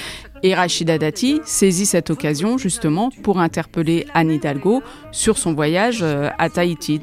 Et 0.43 0.55
Rachida 0.55 0.99
Dati 0.99 1.41
saisit 1.45 1.87
cette 1.87 2.11
occasion 2.11 2.59
justement 2.59 3.11
pour 3.23 3.41
interpeller 3.41 4.07
Anne 4.13 4.31
Hidalgo 4.31 4.83
sur 5.11 5.39
son 5.39 5.55
voyage 5.55 6.01
euh, 6.03 6.29
à 6.39 6.51
Tahiti 6.51 7.01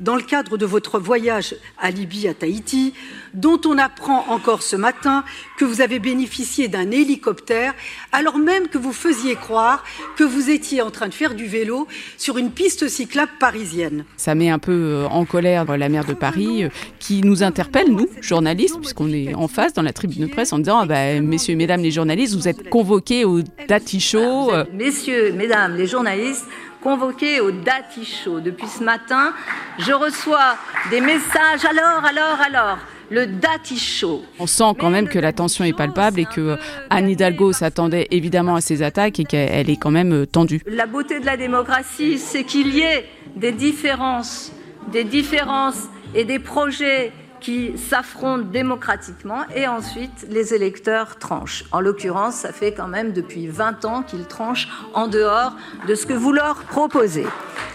dans 0.00 0.16
le 0.16 0.22
cadre 0.22 0.56
de 0.56 0.66
votre 0.66 0.98
voyage 0.98 1.54
à 1.78 1.90
Libye, 1.90 2.28
à 2.28 2.34
Tahiti, 2.34 2.94
dont 3.34 3.60
on 3.66 3.78
apprend 3.78 4.24
encore 4.28 4.62
ce 4.62 4.76
matin 4.76 5.24
que 5.58 5.64
vous 5.64 5.80
avez 5.80 5.98
bénéficié 5.98 6.68
d'un 6.68 6.90
hélicoptère, 6.90 7.74
alors 8.12 8.38
même 8.38 8.68
que 8.68 8.78
vous 8.78 8.92
faisiez 8.92 9.34
croire 9.34 9.84
que 10.16 10.24
vous 10.24 10.50
étiez 10.50 10.82
en 10.82 10.90
train 10.90 11.08
de 11.08 11.14
faire 11.14 11.34
du 11.34 11.46
vélo 11.46 11.88
sur 12.16 12.38
une 12.38 12.50
piste 12.50 12.88
cyclable 12.88 13.32
parisienne. 13.40 14.04
Ça 14.16 14.34
met 14.34 14.50
un 14.50 14.58
peu 14.58 14.72
euh, 14.72 15.08
en 15.08 15.24
colère 15.24 15.64
la 15.76 15.88
maire 15.88 16.04
de 16.04 16.14
Paris, 16.14 16.64
euh, 16.64 16.68
qui 16.98 17.20
nous 17.22 17.42
interpelle, 17.42 17.90
nous, 17.98 18.08
journalistes, 18.20 18.78
puisqu'on 18.78 19.12
est 19.12 19.34
en 19.34 19.48
face 19.48 19.72
dans 19.74 19.82
la 19.82 19.92
tribune 19.92 20.26
de 20.26 20.30
presse, 20.30 20.52
en 20.52 20.58
disant 20.58 20.78
ah 20.78 20.86
ben, 20.86 21.26
Messieurs 21.26 21.54
et 21.54 21.56
Mesdames 21.56 21.82
les 21.82 21.90
journalistes, 21.90 22.34
vous 22.34 22.48
êtes 22.48 22.68
convoqués 22.68 23.24
au 23.24 23.40
Dati 23.68 24.00
Show. 24.00 24.52
Messieurs, 24.72 25.32
Mesdames 25.32 25.76
les 25.76 25.86
journalistes, 25.86 26.46
convoqué 26.82 27.40
au 27.40 27.50
Dati 27.50 28.04
Show. 28.04 28.40
Depuis 28.40 28.68
ce 28.68 28.84
matin, 28.84 29.32
je 29.78 29.92
reçois 29.92 30.56
des 30.90 31.00
messages. 31.00 31.64
Alors, 31.64 32.04
alors, 32.04 32.40
alors 32.46 32.78
le 33.10 33.26
Dati 33.26 33.78
Show. 33.78 34.22
On 34.38 34.46
sent 34.46 34.72
quand 34.78 34.90
même 34.90 35.08
que 35.08 35.18
la 35.18 35.32
tension 35.32 35.64
est 35.64 35.72
palpable 35.72 36.20
et 36.20 36.26
que 36.26 36.56
Anne 36.90 37.08
Hidalgo 37.08 37.52
s'attendait 37.52 38.06
évidemment 38.10 38.54
à 38.54 38.60
ces 38.60 38.82
attaques 38.82 39.18
et 39.20 39.24
qu'elle 39.24 39.70
est 39.70 39.76
quand 39.76 39.90
même 39.90 40.12
euh, 40.12 40.26
tendue. 40.26 40.60
La 40.66 40.86
beauté 40.86 41.20
de 41.20 41.26
la 41.26 41.36
démocratie, 41.36 42.18
c'est 42.18 42.44
qu'il 42.44 42.74
y 42.74 42.80
ait 42.80 43.06
des 43.36 43.52
différences, 43.52 44.52
des 44.92 45.04
différences 45.04 45.88
et 46.14 46.24
des 46.24 46.38
projets 46.38 47.12
qui 47.40 47.76
s'affrontent 47.78 48.46
démocratiquement 48.50 49.42
et 49.54 49.66
ensuite 49.66 50.26
les 50.30 50.54
électeurs 50.54 51.18
tranchent. 51.18 51.64
En 51.72 51.80
l'occurrence, 51.80 52.34
ça 52.34 52.52
fait 52.52 52.72
quand 52.72 52.88
même 52.88 53.12
depuis 53.12 53.46
20 53.46 53.84
ans 53.84 54.02
qu'ils 54.02 54.26
tranchent 54.26 54.68
en 54.94 55.08
dehors 55.08 55.52
de 55.86 55.94
ce 55.94 56.06
que 56.06 56.14
vous 56.14 56.32
leur 56.32 56.56
proposez. 56.64 57.26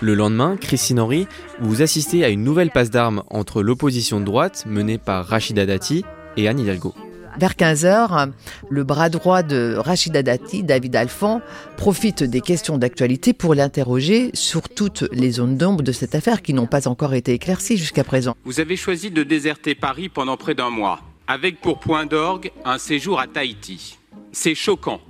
Le 0.02 0.16
lendemain, 0.16 0.58
Christine 0.58 1.00
Henry, 1.00 1.28
vous 1.60 1.82
assistez 1.82 2.24
à 2.24 2.30
une 2.30 2.44
nouvelle 2.44 2.72
passe 2.72 2.90
d'armes 2.90 3.24
entre 3.30 3.62
l'opposition 3.62 4.20
de 4.20 4.26
droite 4.26 4.66
menée 4.66 4.98
par 4.98 5.26
Rachida 5.26 5.66
Dati 5.66 6.04
et 6.36 6.48
Anne 6.48 6.60
Hidalgo. 6.60 6.94
Vers 7.38 7.54
15h, 7.54 8.32
le 8.70 8.84
bras 8.84 9.10
droit 9.10 9.42
de 9.42 9.76
Rachida 9.78 10.22
Dati, 10.22 10.64
David 10.64 10.96
Alphand, 10.96 11.42
profite 11.78 12.24
des 12.24 12.42
questions 12.42 12.78
d'actualité 12.78 13.34
pour 13.34 13.56
l'interroger 13.56 14.30
sur 14.34 14.70
toutes 14.70 15.06
les 15.12 15.32
zones 15.32 15.58
d'ombre 15.58 15.82
de 15.82 15.92
cette 15.92 16.16
affaire 16.16 16.42
qui 16.42 16.54
n'ont 16.54 16.68
pas 16.68 16.88
encore 16.88 17.14
été 17.14 17.34
éclaircies 17.34 17.78
jusqu'à 17.78 18.04
présent. 18.04 18.36
Vous 18.46 18.60
avez 18.60 18.78
choisi 18.78 19.10
de 19.10 19.24
déserter 19.24 19.74
Paris 19.74 20.10
pendant 20.10 20.38
près 20.38 20.54
d'un 20.54 20.70
mois, 20.70 21.00
avec 21.28 21.60
pour 21.60 21.80
point 21.80 22.06
d'orgue 22.06 22.52
un 22.66 22.78
séjour 22.78 23.20
à 23.20 23.28
Tahiti. 23.28 23.98
C'est 24.32 24.56
choquant. 24.56 25.02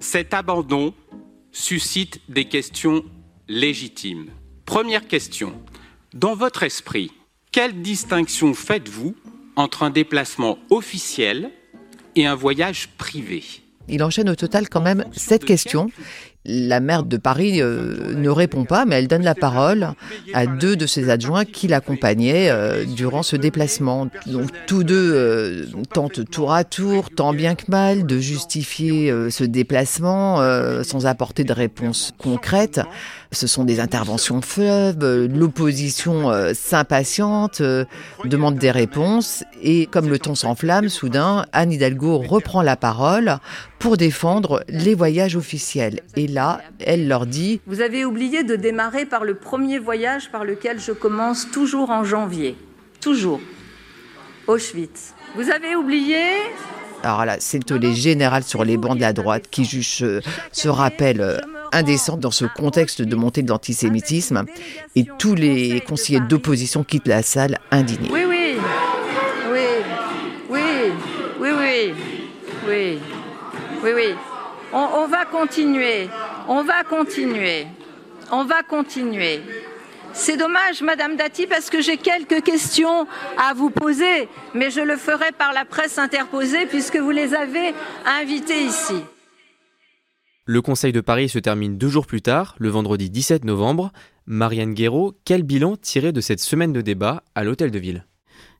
Cet 0.00 0.34
abandon 0.34 0.92
suscite 1.52 2.20
des 2.28 2.44
questions 2.44 3.04
légitimes. 3.48 4.26
Première 4.66 5.08
question. 5.08 5.52
Dans 6.12 6.34
votre 6.34 6.62
esprit, 6.62 7.10
quelle 7.52 7.82
distinction 7.82 8.54
faites-vous 8.54 9.14
entre 9.56 9.82
un 9.82 9.90
déplacement 9.90 10.58
officiel 10.70 11.50
et 12.20 12.26
un 12.26 12.34
voyage 12.34 12.88
privé. 12.98 13.42
Il 13.88 14.02
enchaîne 14.04 14.28
au 14.28 14.36
total 14.36 14.68
quand 14.68 14.82
même 14.82 15.04
sept 15.12 15.44
questions. 15.44 15.90
La 16.46 16.80
maire 16.80 17.02
de 17.02 17.16
Paris 17.16 17.60
euh, 17.60 18.14
ne 18.14 18.30
répond 18.30 18.64
pas, 18.64 18.86
mais 18.86 18.96
elle 18.96 19.08
donne 19.08 19.24
la 19.24 19.34
parole 19.34 19.90
à 20.32 20.46
deux 20.46 20.76
de 20.76 20.86
ses 20.86 21.10
adjoints 21.10 21.44
qui 21.44 21.66
l'accompagnaient 21.66 22.50
euh, 22.50 22.84
durant 22.84 23.22
ce 23.22 23.36
déplacement. 23.36 24.08
Donc 24.26 24.48
tous 24.66 24.84
deux 24.84 25.12
euh, 25.14 25.66
tentent 25.92 26.30
tour 26.30 26.52
à 26.52 26.64
tour, 26.64 27.10
tant 27.10 27.34
bien 27.34 27.54
que 27.56 27.64
mal, 27.68 28.06
de 28.06 28.18
justifier 28.18 29.12
ce 29.30 29.44
déplacement 29.44 30.38
sans 30.82 31.06
apporter 31.06 31.44
de 31.44 31.52
réponse 31.52 32.12
concrète. 32.16 32.80
Ce 33.32 33.46
sont 33.46 33.64
des 33.64 33.78
interventions 33.78 34.42
faibles, 34.42 35.26
l'opposition 35.26 36.32
s'impatiente, 36.52 37.62
demande 38.24 38.56
des 38.56 38.72
réponses, 38.72 39.44
et 39.62 39.86
comme 39.86 40.08
le 40.08 40.18
ton 40.18 40.34
s'enflamme, 40.34 40.88
soudain, 40.88 41.44
Anne 41.52 41.72
Hidalgo 41.72 42.18
reprend 42.18 42.62
la 42.62 42.76
parole 42.76 43.38
pour 43.78 43.96
défendre 43.96 44.64
les 44.68 44.94
voyages 44.94 45.36
officiels. 45.36 46.00
Et 46.16 46.26
là, 46.26 46.60
elle 46.80 47.06
leur 47.06 47.26
dit 47.26 47.60
Vous 47.66 47.80
avez 47.80 48.04
oublié 48.04 48.42
de 48.42 48.56
démarrer 48.56 49.06
par 49.06 49.24
le 49.24 49.34
premier 49.34 49.78
voyage 49.78 50.30
par 50.30 50.44
lequel 50.44 50.80
je 50.80 50.92
commence 50.92 51.50
toujours 51.50 51.90
en 51.90 52.04
janvier. 52.04 52.56
Toujours. 53.00 53.40
Auschwitz. 54.46 55.14
Vous 55.36 55.50
avez 55.50 55.76
oublié? 55.76 56.18
Alors 57.02 57.24
là, 57.24 57.36
c'est 57.38 57.70
les 57.70 57.94
générales 57.94 58.42
sur 58.42 58.64
les 58.64 58.76
bancs 58.76 58.96
de 58.96 59.00
la 59.00 59.12
droite 59.12 59.44
qui 59.50 59.64
jugent 59.64 60.04
ce 60.52 60.68
rappel 60.68 61.40
euh, 61.72 61.78
indécent 61.78 62.16
dans 62.16 62.30
ce 62.30 62.44
contexte 62.44 63.02
de 63.02 63.16
montée 63.16 63.42
de 63.42 63.48
l'antisémitisme 63.48 64.44
et 64.96 65.04
tous 65.18 65.34
les 65.34 65.80
conseillers 65.80 66.20
d'opposition 66.20 66.84
quittent 66.84 67.08
la 67.08 67.22
salle 67.22 67.58
indignés. 67.70 68.08
Oui, 68.10 68.24
oui, 68.26 68.56
oui, 69.50 69.60
oui, 70.48 70.60
oui, 71.40 71.54
oui, 71.58 71.94
oui. 72.68 72.98
Oui, 73.82 73.92
oui. 73.94 74.14
On, 74.72 75.06
va 75.06 75.24
continuer. 75.24 76.08
On 76.46 76.62
va 76.62 76.84
continuer. 76.84 77.66
On 78.30 78.44
va 78.44 78.62
continuer. 78.62 79.40
C'est 80.12 80.36
dommage, 80.36 80.82
Madame 80.82 81.16
Dati, 81.16 81.46
parce 81.46 81.70
que 81.70 81.80
j'ai 81.80 81.96
quelques 81.96 82.42
questions 82.42 83.06
à 83.38 83.54
vous 83.54 83.70
poser, 83.70 84.28
mais 84.54 84.70
je 84.70 84.80
le 84.80 84.96
ferai 84.96 85.32
par 85.32 85.52
la 85.52 85.64
presse 85.64 85.98
interposée 85.98 86.66
puisque 86.66 86.96
vous 86.96 87.10
les 87.10 87.34
avez 87.34 87.74
invités 88.04 88.62
ici. 88.64 89.02
Le 90.52 90.62
Conseil 90.62 90.90
de 90.90 91.00
Paris 91.00 91.28
se 91.28 91.38
termine 91.38 91.78
deux 91.78 91.86
jours 91.88 92.08
plus 92.08 92.22
tard, 92.22 92.56
le 92.58 92.70
vendredi 92.70 93.08
17 93.08 93.44
novembre. 93.44 93.92
Marianne 94.26 94.74
Guéraud, 94.74 95.16
quel 95.24 95.44
bilan 95.44 95.76
tirer 95.76 96.10
de 96.10 96.20
cette 96.20 96.40
semaine 96.40 96.72
de 96.72 96.80
débat 96.80 97.22
à 97.36 97.44
l'Hôtel 97.44 97.70
de 97.70 97.78
Ville? 97.78 98.04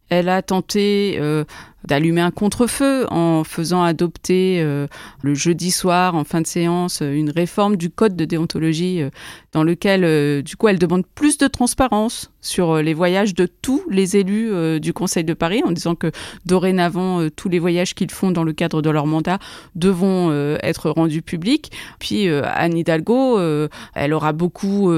Elle 0.09 0.29
a 0.29 0.41
tenté 0.41 1.17
euh, 1.19 1.45
d'allumer 1.85 2.21
un 2.21 2.31
contre-feu 2.31 3.07
en 3.11 3.45
faisant 3.45 3.83
adopter 3.83 4.61
euh, 4.61 4.87
le 5.23 5.35
jeudi 5.35 5.71
soir 5.71 6.15
en 6.15 6.25
fin 6.25 6.41
de 6.41 6.47
séance 6.47 7.01
une 7.01 7.31
réforme 7.31 7.77
du 7.77 7.91
code 7.91 8.17
de 8.17 8.25
déontologie 8.25 9.03
euh, 9.03 9.11
dans 9.53 9.65
lequel 9.65 10.05
euh, 10.05 10.43
du 10.43 10.57
coup 10.57 10.69
elle 10.69 10.79
demande 10.79 11.07
plus 11.15 11.39
de 11.39 11.47
transparence 11.47 12.31
sur 12.43 12.77
les 12.77 12.95
voyages 12.95 13.35
de 13.35 13.47
tous 13.47 13.83
les 13.91 14.17
élus 14.17 14.81
du 14.81 14.95
Conseil 14.95 15.25
de 15.25 15.35
Paris 15.35 15.61
en 15.63 15.73
disant 15.73 15.95
que 15.95 16.11
dorénavant 16.47 17.29
tous 17.29 17.51
les 17.51 17.59
voyages 17.59 17.95
qu'ils 17.95 18.11
font 18.11 18.31
dans 18.31 18.45
le 18.45 18.55
cadre 18.55 18.81
de 18.81 18.89
leur 18.89 19.05
mandat 19.05 19.39
devront 19.75 20.33
être 20.63 20.89
rendus 20.89 21.21
publics. 21.21 21.71
Puis 21.99 22.31
Anne 22.31 22.79
Hidalgo, 22.79 23.39
elle 23.95 24.15
aura 24.15 24.33
beaucoup 24.33 24.91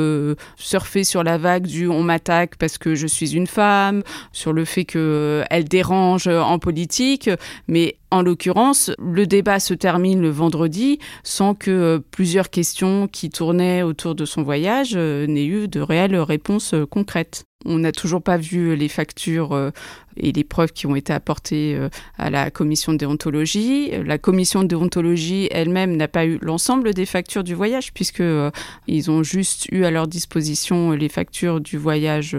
surfé 0.56 1.02
sur 1.02 1.24
la 1.24 1.36
vague 1.36 1.66
du 1.66 1.88
on 1.88 2.04
m'attaque 2.04 2.54
parce 2.58 2.78
que 2.78 2.94
je 2.94 3.08
suis 3.08 3.34
une 3.34 3.48
femme, 3.48 4.04
sur 4.30 4.52
le 4.52 4.64
fait 4.64 4.84
qu'elle 4.84 5.64
dérange 5.64 6.28
en 6.28 6.60
politique 6.60 6.71
politique, 6.72 7.28
mais 7.68 7.98
en 8.10 8.22
l'occurrence, 8.22 8.90
le 8.98 9.26
débat 9.26 9.60
se 9.60 9.74
termine 9.74 10.22
le 10.22 10.30
vendredi 10.30 10.98
sans 11.22 11.54
que 11.54 11.70
euh, 11.70 11.98
plusieurs 12.10 12.48
questions 12.48 13.08
qui 13.08 13.28
tournaient 13.28 13.82
autour 13.82 14.14
de 14.14 14.24
son 14.24 14.42
voyage 14.42 14.92
euh, 14.96 15.26
n'aient 15.26 15.44
eu 15.44 15.68
de 15.68 15.80
réelles 15.80 16.16
réponses 16.16 16.72
euh, 16.72 16.86
concrètes. 16.86 17.44
On 17.66 17.78
n'a 17.78 17.92
toujours 17.92 18.22
pas 18.22 18.38
vu 18.38 18.74
les 18.74 18.88
factures 18.88 19.70
et 20.16 20.32
les 20.32 20.44
preuves 20.44 20.72
qui 20.72 20.86
ont 20.86 20.96
été 20.96 21.12
apportées 21.12 21.74
euh, 21.74 21.88
à 22.18 22.30
la 22.30 22.50
commission 22.50 22.92
de 22.92 22.98
déontologie. 22.98 23.90
La 24.04 24.18
commission 24.18 24.62
de 24.62 24.68
déontologie 24.68 25.48
elle-même 25.50 25.96
n'a 25.96 26.08
pas 26.08 26.26
eu 26.26 26.38
l'ensemble 26.42 26.94
des 26.94 27.06
factures 27.06 27.44
du 27.44 27.54
voyage 27.54 27.92
puisque 27.92 28.20
euh, 28.20 28.50
ils 28.86 29.10
ont 29.10 29.22
juste 29.22 29.66
eu 29.70 29.84
à 29.84 29.90
leur 29.90 30.06
disposition 30.08 30.92
les 30.92 31.08
factures 31.08 31.60
du 31.60 31.78
voyage 31.78 32.36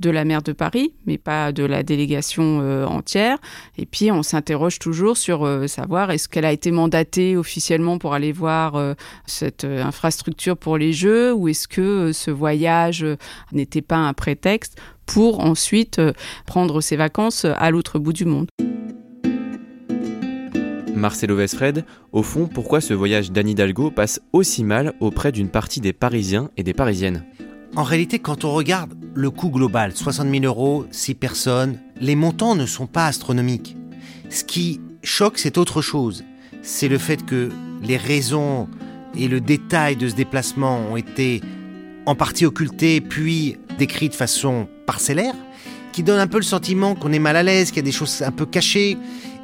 de 0.00 0.10
la 0.10 0.24
maire 0.24 0.42
de 0.42 0.52
Paris, 0.52 0.92
mais 1.06 1.18
pas 1.18 1.52
de 1.52 1.64
la 1.64 1.82
délégation 1.82 2.60
euh, 2.62 2.86
entière. 2.86 3.38
Et 3.78 3.86
puis 3.86 4.10
on 4.10 4.22
s'interroge 4.22 4.78
toujours 4.78 5.16
sur 5.16 5.46
savoir 5.68 6.10
est-ce 6.10 6.28
qu'elle 6.28 6.44
a 6.44 6.52
été 6.52 6.70
mandatée 6.70 7.36
officiellement 7.36 7.98
pour 7.98 8.14
aller 8.14 8.32
voir 8.32 8.94
cette 9.26 9.64
infrastructure 9.64 10.56
pour 10.56 10.78
les 10.78 10.92
Jeux 10.92 11.32
ou 11.32 11.48
est-ce 11.48 11.68
que 11.68 12.12
ce 12.12 12.30
voyage 12.30 13.04
n'était 13.52 13.82
pas 13.82 13.96
un 13.96 14.12
prétexte 14.12 14.78
pour 15.06 15.40
ensuite 15.40 15.98
euh, 15.98 16.12
prendre 16.46 16.80
ses 16.80 16.96
vacances 16.96 17.44
à 17.44 17.70
l'autre 17.70 17.98
bout 17.98 18.12
du 18.12 18.24
monde. 18.24 18.48
Marcelo 20.94 21.36
Vesfred, 21.36 21.84
au 22.12 22.22
fond, 22.22 22.48
pourquoi 22.48 22.80
ce 22.80 22.94
voyage 22.94 23.30
d'Anne 23.30 23.48
Hidalgo 23.48 23.90
passe 23.90 24.20
aussi 24.32 24.64
mal 24.64 24.94
auprès 25.00 25.30
d'une 25.30 25.50
partie 25.50 25.80
des 25.80 25.92
Parisiens 25.92 26.50
et 26.56 26.62
des 26.62 26.72
Parisiennes? 26.72 27.24
En 27.76 27.82
réalité, 27.82 28.18
quand 28.18 28.44
on 28.44 28.52
regarde 28.52 28.94
le 29.14 29.30
coût 29.30 29.50
global, 29.50 29.94
60 29.94 30.28
000 30.30 30.44
euros, 30.44 30.86
6 30.90 31.14
personnes, 31.14 31.78
les 32.00 32.16
montants 32.16 32.54
ne 32.54 32.64
sont 32.64 32.86
pas 32.86 33.06
astronomiques. 33.06 33.76
Ce 34.30 34.44
qui 34.44 34.80
choque, 35.02 35.38
c'est 35.38 35.58
autre 35.58 35.82
chose. 35.82 36.24
C'est 36.62 36.88
le 36.88 36.98
fait 36.98 37.24
que 37.24 37.50
les 37.82 37.98
raisons 37.98 38.68
et 39.14 39.28
le 39.28 39.40
détail 39.40 39.96
de 39.96 40.08
ce 40.08 40.14
déplacement 40.14 40.78
ont 40.90 40.96
été 40.96 41.42
en 42.06 42.14
partie 42.14 42.46
occultés, 42.46 43.00
puis 43.00 43.58
décrits 43.78 44.08
de 44.08 44.14
façon 44.14 44.68
parcellaire, 44.86 45.34
qui 45.92 46.02
donne 46.02 46.20
un 46.20 46.26
peu 46.26 46.38
le 46.38 46.44
sentiment 46.44 46.94
qu'on 46.94 47.12
est 47.12 47.18
mal 47.18 47.36
à 47.36 47.42
l'aise, 47.42 47.68
qu'il 47.68 47.78
y 47.78 47.80
a 47.80 47.82
des 47.82 47.92
choses 47.92 48.22
un 48.22 48.30
peu 48.30 48.46
cachées. 48.46 48.96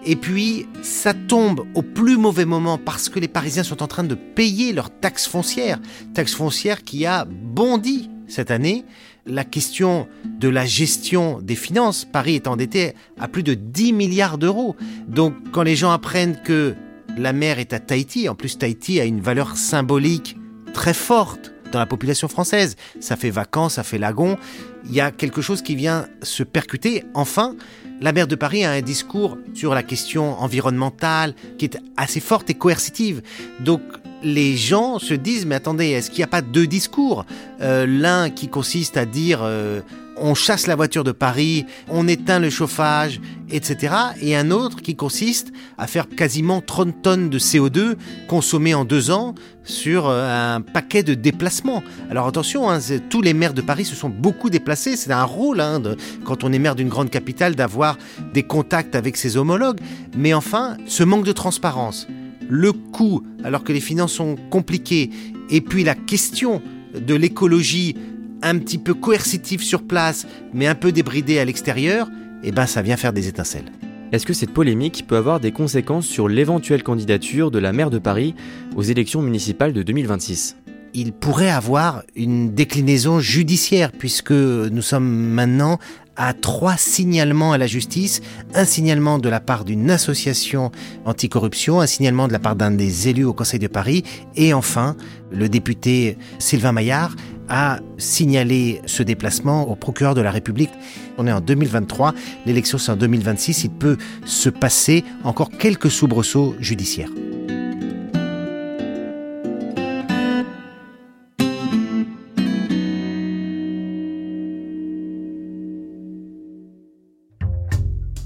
Et 0.05 0.17
puis, 0.17 0.67
ça 0.83 1.15
tombe 1.15 1.67
au 1.75 1.83
plus 1.83 2.17
mauvais 2.17 2.45
moment 2.45 2.79
parce 2.79 3.09
que 3.09 3.21
les 3.21 3.29
Parisiens 3.29 3.63
sont 3.63 3.83
en 3.83 3.87
train 3.87 4.05
de 4.05 4.15
payer 4.15 4.73
leur 4.73 4.91
taxe 4.91 5.27
foncière. 5.27 5.79
Taxe 6.15 6.35
foncière 6.35 6.83
qui 6.83 7.07
a 7.07 7.25
bondi 7.25 8.11
cette 8.27 8.51
année. 8.51 8.85
La 9.25 9.45
question 9.45 10.09
de 10.25 10.49
la 10.49 10.65
gestion 10.65 11.41
des 11.41 11.55
finances, 11.55 12.05
Paris 12.05 12.35
est 12.35 12.49
endetté 12.49 12.95
à 13.21 13.29
plus 13.29 13.45
de 13.45 13.55
10 13.55 13.93
milliards 13.93 14.39
d'euros. 14.39 14.75
Donc, 15.07 15.35
quand 15.53 15.63
les 15.63 15.77
gens 15.77 15.93
apprennent 15.93 16.41
que 16.43 16.75
la 17.17 17.33
mer 17.33 17.59
est 17.61 17.73
à 17.73 17.79
Tahiti, 17.79 18.29
en 18.29 18.35
plus 18.35 18.59
Tahiti 18.59 19.01
a 19.01 19.05
une 19.05 19.21
valeur 19.21 19.57
symbolique 19.57 20.37
très 20.73 20.95
forte 20.95 21.52
dans 21.73 21.79
la 21.79 21.87
population 21.87 22.29
française. 22.29 22.77
Ça 23.01 23.17
fait 23.17 23.31
vacances, 23.31 23.75
ça 23.75 23.83
fait 23.83 23.99
lagon. 23.99 24.39
Il 24.85 24.95
y 24.95 25.01
a 25.01 25.11
quelque 25.11 25.43
chose 25.43 25.63
qui 25.63 25.75
vient 25.75 26.07
se 26.23 26.43
percuter. 26.43 27.05
Enfin, 27.15 27.57
la 28.01 28.13
maire 28.13 28.27
de 28.27 28.35
Paris 28.35 28.65
a 28.65 28.73
un 28.73 28.81
discours 28.81 29.39
sur 29.55 29.75
la 29.75 29.83
question 29.83 30.41
environnementale 30.41 31.35
qui 31.59 31.65
est 31.67 31.79
assez 31.97 32.21
forte 32.21 32.51
et 32.51 32.55
coercitive. 32.55 33.23
Donc 33.61 33.81
les 34.23 34.57
gens 34.57 34.99
se 34.99 35.15
disent 35.15 35.47
mais 35.47 35.57
attendez, 35.57 35.89
est-ce 35.89 36.11
qu'il 36.11 36.19
n'y 36.19 36.25
a 36.25 36.29
pas 36.29 36.43
deux 36.43 36.67
discours? 36.67 37.25
Euh, 37.61 37.87
L'un 37.87 38.31
qui 38.31 38.49
consiste 38.49 38.97
à 38.97 39.05
dire 39.05 39.41
euh, 39.43 39.81
on 40.17 40.35
chasse 40.35 40.67
la 40.67 40.77
voiture 40.77 41.05
de 41.05 41.13
Paris, 41.13 41.67
on 41.89 42.09
éteint 42.09 42.39
le 42.39 42.51
chauffage, 42.51 43.21
etc. 43.51 43.95
Et 44.21 44.37
un 44.37 44.51
autre 44.51 44.81
qui 44.83 44.97
consiste 44.97 45.53
à 45.79 45.87
faire 45.87 46.09
quasiment 46.09 46.61
30 46.61 47.03
tonnes 47.03 47.31
de 47.31 47.39
CO2 47.39 47.97
consommées 48.29 48.75
en 48.75 48.85
deux 48.85 49.11
ans 49.11 49.35
sur 49.65 50.09
euh, 50.09 50.57
un 50.57 50.61
paquet 50.61 51.03
de 51.03 51.15
déplacements. 51.15 51.83
Alors 52.11 52.27
attention, 52.27 52.71
hein, 52.71 52.79
tous 53.11 53.23
les 53.23 53.35
maires 53.35 53.55
de 53.55 53.63
Paris 53.63 53.85
se 53.85 53.95
sont 53.95 54.09
beaucoup 54.09 54.51
déplacés. 54.51 54.97
C'est 54.97 55.13
un 55.13 55.25
rôle, 55.25 55.61
hein, 55.61 55.81
quand 56.25 56.45
on 56.45 56.53
est 56.53 56.59
maire 56.59 56.75
d'une 56.75 56.89
grande 56.89 57.11
capitale, 57.11 57.55
d'avoir 57.55 57.99
des 58.33 58.43
contacts 58.43 58.95
avec 58.95 59.17
ses 59.17 59.37
homologues. 59.37 59.81
Mais 60.17 60.35
enfin, 60.35 60.77
ce 60.87 61.05
manque 61.05 61.25
de 61.25 61.33
transparence, 61.33 62.07
le 62.49 62.73
coût, 62.73 63.23
alors 63.45 63.65
que 63.65 63.73
les 63.73 63.81
finances 63.81 64.13
sont 64.13 64.37
compliquées, 64.51 65.11
et 65.51 65.61
puis 65.61 65.85
la 65.85 65.95
question 65.95 66.63
de 66.95 67.15
l'écologie 67.15 67.97
un 68.43 68.59
petit 68.59 68.79
peu 68.79 68.95
coercitif 68.95 69.63
sur 69.63 69.83
place, 69.83 70.27
mais 70.53 70.67
un 70.67 70.75
peu 70.75 70.93
débridé 70.93 71.39
à 71.39 71.45
l'extérieur, 71.45 72.09
eh 72.43 72.53
ben 72.53 72.67
ça 72.67 72.83
vient 72.83 72.97
faire 72.97 73.13
des 73.13 73.29
étincelles. 73.29 73.71
Est-ce 74.13 74.27
que 74.27 74.35
cette 74.35 74.53
polémique 74.53 75.07
peut 75.07 75.17
avoir 75.17 75.41
des 75.41 75.53
conséquences 75.53 76.07
sur 76.07 76.29
l'éventuelle 76.29 76.83
candidature 76.83 77.51
de 77.51 77.59
la 77.59 77.73
maire 77.73 77.89
de 77.89 77.99
Paris 77.99 78.35
aux 78.77 78.83
élections 78.83 79.23
municipales 79.23 79.73
de 79.73 79.83
2026 79.83 80.57
il 80.95 81.13
pourrait 81.13 81.51
avoir 81.51 82.03
une 82.17 82.55
déclinaison 82.55 83.19
judiciaire 83.19 83.93
puisque 83.93 84.33
nous 84.33 84.83
sommes 84.83 85.09
maintenant 85.09 85.79
à 86.17 86.35
trois 86.35 86.77
signalements 86.77 87.53
à 87.53 87.59
la 87.59 87.67
justice, 87.67 88.21
un 88.55 88.67
signalement 88.67 89.19
de 89.19 89.29
la 89.31 89.41
part 89.41 89.65
d'une 89.65 89.91
association 89.91 90.71
anticorruption, 91.07 91.81
un 91.81 91.87
signalement 91.87 92.29
de 92.29 92.33
la 92.33 92.39
part 92.39 92.57
d'un 92.57 92.71
des 92.71 93.09
élus 93.09 93.25
au 93.25 93.33
Conseil 93.33 93.59
de 93.59 93.67
Paris, 93.67 94.05
et 94.37 94.53
enfin, 94.53 94.97
le 95.31 95.49
député 95.49 96.19
Sylvain 96.39 96.73
Maillard 96.73 97.17
a 97.55 97.81
signalé 97.99 98.81
ce 98.87 99.03
déplacement 99.03 99.69
au 99.71 99.77
procureur 99.77 100.15
de 100.15 100.23
la 100.23 100.31
République. 100.31 100.71
On 101.19 101.27
est 101.27 101.33
en 101.33 101.43
2023, 101.43 102.15
l'élection 102.47 102.79
c'est 102.79 102.91
en 102.91 102.97
2026, 102.97 103.65
il 103.65 103.71
peut 103.71 103.99
se 104.25 104.49
passer 104.49 105.05
encore 105.23 105.51
quelques 105.51 105.91
soubresauts 105.91 106.57
judiciaires. 106.61 107.11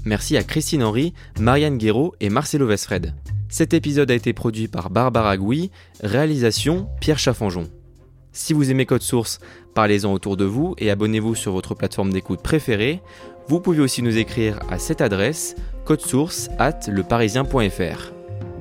Merci 0.05 0.37
à 0.37 0.43
Christine 0.43 0.83
Henry, 0.83 1.13
Marianne 1.37 1.77
Guéraud 1.77 2.15
et 2.21 2.29
Marcelo 2.29 2.65
Vesfred. 2.65 3.13
Cet 3.49 3.73
épisode 3.73 4.09
a 4.09 4.15
été 4.15 4.31
produit 4.31 4.69
par 4.69 4.89
Barbara 4.89 5.35
Gouy, 5.35 5.69
réalisation 6.01 6.87
Pierre 7.01 7.19
Chaffanjon. 7.19 7.67
Si 8.37 8.53
vous 8.53 8.69
aimez 8.69 8.85
Code 8.85 9.01
Source, 9.01 9.39
parlez-en 9.73 10.13
autour 10.13 10.37
de 10.37 10.45
vous 10.45 10.75
et 10.77 10.91
abonnez-vous 10.91 11.33
sur 11.33 11.53
votre 11.53 11.73
plateforme 11.73 12.13
d'écoute 12.13 12.43
préférée. 12.43 13.01
Vous 13.47 13.59
pouvez 13.59 13.79
aussi 13.79 14.03
nous 14.03 14.19
écrire 14.19 14.59
à 14.69 14.77
cette 14.77 15.01
adresse 15.01 15.55
codesource 15.85 16.47
at 16.59 16.81
leparisien.fr. 16.87 18.11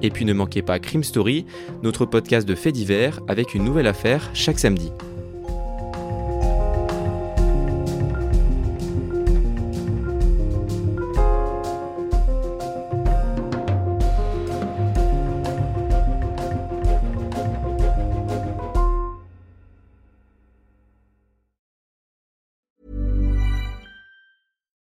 Et 0.00 0.10
puis 0.10 0.24
ne 0.24 0.32
manquez 0.32 0.62
pas 0.62 0.78
Crime 0.78 1.04
Story, 1.04 1.44
notre 1.82 2.06
podcast 2.06 2.48
de 2.48 2.54
faits 2.54 2.72
divers 2.72 3.20
avec 3.28 3.54
une 3.54 3.64
nouvelle 3.64 3.86
affaire 3.86 4.30
chaque 4.32 4.58
samedi. 4.58 4.90